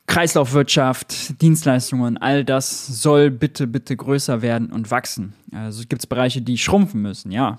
Kreislaufwirtschaft, 0.07 1.41
Dienstleistungen, 1.41 2.17
all 2.17 2.43
das 2.43 2.85
soll 3.01 3.31
bitte, 3.31 3.65
bitte 3.65 3.95
größer 3.95 4.41
werden 4.41 4.71
und 4.71 4.91
wachsen. 4.91 5.33
Also 5.53 5.81
es 5.81 5.87
gibt 5.87 6.07
Bereiche, 6.09 6.41
die 6.41 6.57
schrumpfen 6.57 7.01
müssen, 7.01 7.31
ja. 7.31 7.57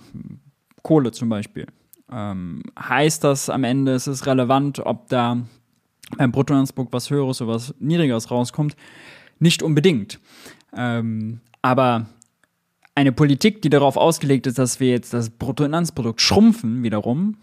Kohle 0.82 1.12
zum 1.12 1.30
Beispiel. 1.30 1.66
Ähm, 2.12 2.62
heißt 2.78 3.24
das 3.24 3.48
am 3.48 3.64
Ende, 3.64 3.94
es 3.94 4.06
ist 4.06 4.26
relevant, 4.26 4.80
ob 4.80 5.08
da 5.08 5.38
beim 6.18 6.30
Bruttoinlandsprodukt 6.30 6.92
was 6.92 7.08
Höheres 7.08 7.40
oder 7.40 7.54
was 7.54 7.74
Niedrigeres 7.78 8.30
rauskommt? 8.30 8.76
Nicht 9.38 9.62
unbedingt. 9.62 10.20
Ähm, 10.76 11.40
aber 11.62 12.06
Eine 12.94 13.12
Politik, 13.12 13.62
die 13.62 13.70
darauf 13.70 13.96
ausgelegt 13.96 14.46
ist, 14.46 14.58
dass 14.58 14.78
wir 14.78 14.90
jetzt 14.90 15.14
das 15.14 15.30
Bruttoinlandsprodukt 15.30 16.20
schrumpfen, 16.20 16.82
wiederum, 16.82 17.36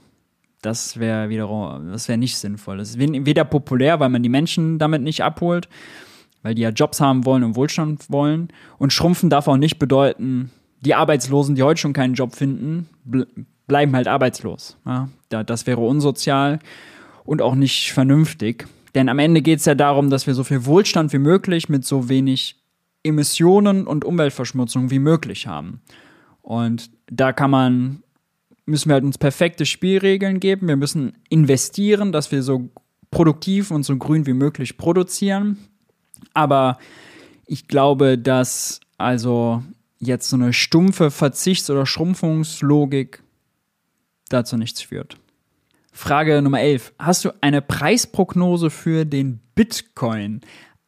das 0.62 1.00
wäre 1.00 1.30
wiederum, 1.30 1.92
das 1.92 2.08
wäre 2.08 2.18
nicht 2.18 2.38
sinnvoll. 2.38 2.78
Das 2.78 2.90
ist 2.90 3.00
weder 3.00 3.46
populär, 3.46 4.00
weil 4.00 4.10
man 4.10 4.22
die 4.22 4.30
Menschen 4.30 4.78
damit 4.78 5.02
nicht 5.02 5.24
abholt, 5.24 5.70
weil 6.44 6.54
die 6.54 6.62
ja 6.62 6.70
Jobs 6.70 7.00
haben 7.00 7.26
wollen 7.26 7.44
und 7.44 7.56
Wohlstand 7.56 8.10
wollen. 8.10 8.50
Und 8.78 8.94
schrumpfen 8.94 9.30
darf 9.30 9.48
auch 9.48 9.58
nicht 9.58 9.80
bedeuten, 9.80 10.52
die 10.82 10.96
Arbeitslosen, 10.96 11.56
die 11.56 11.64
heute 11.64 11.80
schon 11.80 11.94
keinen 11.94 12.14
Job 12.14 12.36
finden, 12.36 12.90
bleiben 13.68 13.96
halt 13.96 14.08
arbeitslos. 14.08 14.78
Ja, 14.86 15.10
das 15.44 15.66
wäre 15.66 15.82
unsozial 15.82 16.60
und 17.24 17.42
auch 17.42 17.56
nicht 17.56 17.92
vernünftig. 17.92 18.68
Denn 18.96 19.08
am 19.10 19.20
Ende 19.20 19.42
geht 19.42 19.60
es 19.60 19.66
ja 19.66 19.76
darum, 19.76 20.10
dass 20.10 20.28
wir 20.28 20.34
so 20.34 20.44
viel 20.44 20.66
Wohlstand 20.66 21.14
wie 21.14 21.20
möglich 21.20 21.70
mit 21.70 21.86
so 21.86 22.10
wenig 22.10 22.56
Emissionen 23.04 23.88
und 23.88 24.06
Umweltverschmutzung 24.06 24.92
wie 24.92 25.00
möglich 25.00 25.48
haben. 25.48 25.82
Und 26.42 26.92
da 27.08 27.34
kann 27.34 27.52
man, 27.52 28.04
müssen 28.66 28.90
wir 28.90 28.96
halt 28.96 29.04
uns 29.04 29.18
perfekte 29.18 29.66
Spielregeln 29.66 30.40
geben. 30.40 30.68
Wir 30.68 30.76
müssen 30.76 31.18
investieren, 31.30 32.12
dass 32.12 32.32
wir 32.32 32.44
so 32.44 32.70
produktiv 33.12 33.72
und 33.72 33.84
so 33.84 33.98
grün 33.98 34.26
wie 34.26 34.34
möglich 34.34 34.78
produzieren. 34.78 35.58
Aber 36.34 36.78
ich 37.46 37.68
glaube, 37.68 38.18
dass 38.18 38.80
also 38.98 39.64
jetzt 40.00 40.30
so 40.30 40.36
eine 40.36 40.54
stumpfe 40.54 41.12
Verzichts- 41.12 41.70
oder 41.70 41.86
Schrumpfungslogik 41.86 43.24
dazu 44.30 44.58
nichts 44.58 44.82
führt. 44.82 45.18
Frage 45.92 46.42
Nummer 46.42 46.62
11. 46.62 46.94
Hast 47.00 47.26
du 47.26 47.32
eine 47.42 47.62
Preisprognose 47.62 48.70
für 48.70 49.06
den 49.06 49.40
Bitcoin? 49.56 50.42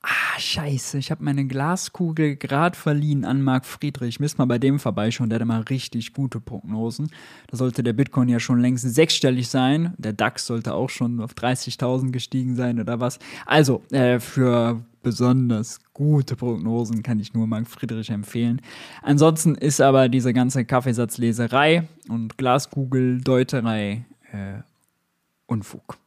Ah, 0.03 0.39
scheiße, 0.39 0.97
ich 0.97 1.11
habe 1.11 1.23
meine 1.23 1.45
Glaskugel 1.45 2.35
gerade 2.35 2.75
verliehen 2.75 3.23
an 3.23 3.43
Marc 3.43 3.67
Friedrich. 3.67 4.19
Müsst 4.19 4.39
mal 4.39 4.45
bei 4.45 4.57
dem 4.57 4.79
vorbeischauen, 4.79 5.29
der 5.29 5.35
hat 5.35 5.43
immer 5.43 5.69
richtig 5.69 6.13
gute 6.13 6.39
Prognosen. 6.39 7.11
Da 7.47 7.57
sollte 7.57 7.83
der 7.83 7.93
Bitcoin 7.93 8.27
ja 8.27 8.39
schon 8.39 8.59
längst 8.59 8.83
sechsstellig 8.83 9.47
sein. 9.47 9.93
Der 9.97 10.13
DAX 10.13 10.47
sollte 10.47 10.73
auch 10.73 10.89
schon 10.89 11.21
auf 11.21 11.33
30.000 11.33 12.11
gestiegen 12.11 12.55
sein 12.55 12.79
oder 12.79 12.99
was. 12.99 13.19
Also, 13.45 13.83
äh, 13.91 14.19
für 14.19 14.83
besonders 15.03 15.79
gute 15.93 16.35
Prognosen 16.35 17.03
kann 17.03 17.19
ich 17.19 17.35
nur 17.35 17.45
Marc 17.45 17.67
Friedrich 17.67 18.09
empfehlen. 18.09 18.61
Ansonsten 19.03 19.53
ist 19.53 19.81
aber 19.81 20.09
diese 20.09 20.33
ganze 20.33 20.65
Kaffeesatzleserei 20.65 21.87
und 22.09 22.39
Glaskugeldeuterei 22.39 24.05
äh, 24.31 24.61
Unfug. 25.45 25.97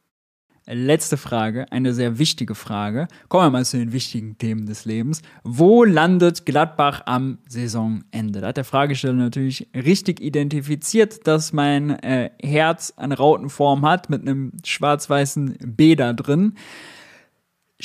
Letzte 0.67 1.17
Frage, 1.17 1.71
eine 1.71 1.93
sehr 1.93 2.17
wichtige 2.17 2.55
Frage. 2.55 3.07
Kommen 3.29 3.45
wir 3.45 3.51
mal 3.51 3.65
zu 3.65 3.77
den 3.77 3.91
wichtigen 3.91 4.35
Themen 4.39 4.65
des 4.65 4.85
Lebens. 4.85 5.21
Wo 5.43 5.83
landet 5.83 6.47
Gladbach 6.47 7.03
am 7.05 7.37
Saisonende? 7.47 8.41
Da 8.41 8.47
hat 8.47 8.57
der 8.57 8.63
Fragesteller 8.63 9.13
natürlich 9.13 9.67
richtig 9.75 10.19
identifiziert, 10.21 11.27
dass 11.27 11.53
mein 11.53 11.91
äh, 12.01 12.31
Herz 12.41 12.93
eine 12.97 13.15
Rautenform 13.15 13.85
hat 13.85 14.09
mit 14.09 14.23
einem 14.23 14.53
schwarz-weißen 14.63 15.55
B 15.61 15.95
da 15.95 16.13
drin. 16.13 16.55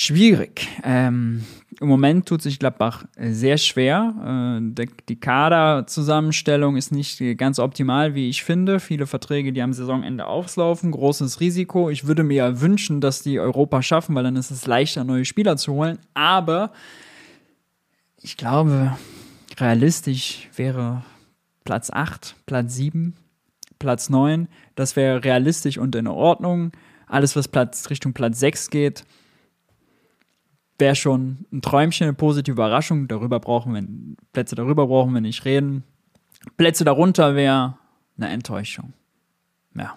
Schwierig. 0.03 0.67
Ähm, 0.83 1.45
Im 1.79 1.89
Moment 1.89 2.25
tut 2.25 2.41
sich 2.41 2.59
Gladbach 2.59 3.05
sehr 3.19 3.59
schwer. 3.59 4.63
Äh, 4.75 4.87
die 5.11 5.21
Kaderzusammenstellung 5.21 6.79
ist 6.79 6.91
nicht 6.91 7.23
ganz 7.37 7.59
optimal, 7.59 8.15
wie 8.15 8.31
ich 8.31 8.43
finde. 8.43 8.81
Viele 8.81 9.07
Verträge, 9.07 9.53
die 9.53 9.61
am 9.61 9.75
Saisonende 9.75 10.25
auslaufen, 10.25 10.91
großes 10.91 11.41
Risiko. 11.41 11.91
Ich 11.91 12.07
würde 12.07 12.23
mir 12.23 12.37
ja 12.37 12.61
wünschen, 12.63 13.03
dass 13.03 13.21
die 13.21 13.39
Europa 13.39 13.83
schaffen, 13.83 14.15
weil 14.15 14.25
dann 14.25 14.37
ist 14.37 14.51
es 14.51 14.65
leichter, 14.65 15.05
neue 15.05 15.27
Spieler 15.27 15.59
zu 15.59 15.75
holen. 15.75 15.99
Aber 16.15 16.73
ich 18.23 18.39
glaube, 18.39 18.97
realistisch 19.59 20.49
wäre 20.57 21.05
Platz 21.67 21.91
8, 21.91 22.37
Platz 22.47 22.75
7, 22.75 23.13
Platz 23.79 24.09
9. 24.09 24.49
Das 24.77 24.97
wäre 24.97 25.23
realistisch 25.23 25.77
und 25.77 25.95
in 25.95 26.07
Ordnung. 26.07 26.73
Alles, 27.07 27.37
was 27.37 27.49
Platz, 27.49 27.91
Richtung 27.91 28.15
Platz 28.15 28.41
6 28.41 28.71
geht, 28.71 29.05
wäre 30.81 30.95
schon 30.95 31.47
ein 31.53 31.63
Träumchen, 31.63 32.07
eine 32.07 32.15
positive 32.15 32.55
Überraschung. 32.55 33.09
Darüber 33.09 33.39
brauchen 33.39 33.75
wir, 33.75 33.85
Plätze 34.33 34.55
darüber 34.55 34.87
brauchen 34.87 35.13
wir 35.15 35.21
nicht 35.21 35.45
reden. 35.45 35.85
Plätze 36.57 36.85
darunter 36.85 37.35
wäre 37.35 37.79
eine 38.17 38.31
Enttäuschung. 38.31 38.93
Ja. 39.75 39.97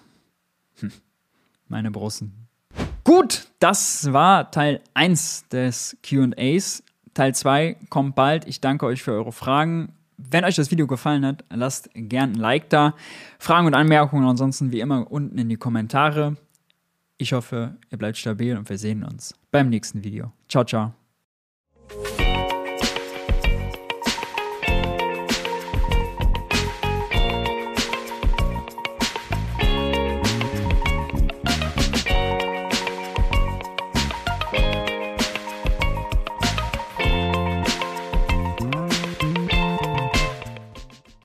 Hm. 0.80 0.91
Meine 1.67 1.91
Brussen. 1.91 2.48
Gut, 3.04 3.48
das 3.60 4.12
war 4.13 4.52
Teil 4.52 4.82
1 4.93 5.50
des 5.50 5.98
QAs. 6.04 6.84
Teil 7.13 7.36
2 7.36 7.78
kommt 7.89 8.15
bald. 8.15 8.48
Ich 8.48 8.62
danke 8.62 8.86
euch 8.86 9.04
für 9.04 9.12
eure 9.12 9.32
Fragen. 9.32 9.93
Wenn 10.17 10.46
euch 10.46 10.56
das 10.56 10.72
Video 10.72 10.88
gefallen 10.88 11.26
hat, 11.26 11.43
lasst 11.50 11.89
gerne 11.93 12.34
ein 12.34 12.39
Like 12.39 12.69
da. 12.69 12.96
Fragen 13.39 13.67
und 13.67 13.74
Anmerkungen 13.74 14.28
ansonsten 14.28 14.72
wie 14.72 14.80
immer 14.80 15.12
unten 15.12 15.38
in 15.38 15.50
die 15.50 15.58
Kommentare. 15.58 16.38
Ich 17.17 17.34
hoffe, 17.34 17.76
ihr 17.89 17.98
bleibt 17.98 18.17
stabil 18.17 18.58
und 18.58 18.69
wir 18.69 18.78
sehen 18.78 19.04
uns 19.04 19.36
beim 19.52 19.69
nächsten 19.69 20.04
Video. 20.04 20.32
Ciao, 20.53 20.63
ciao. 20.63 21.02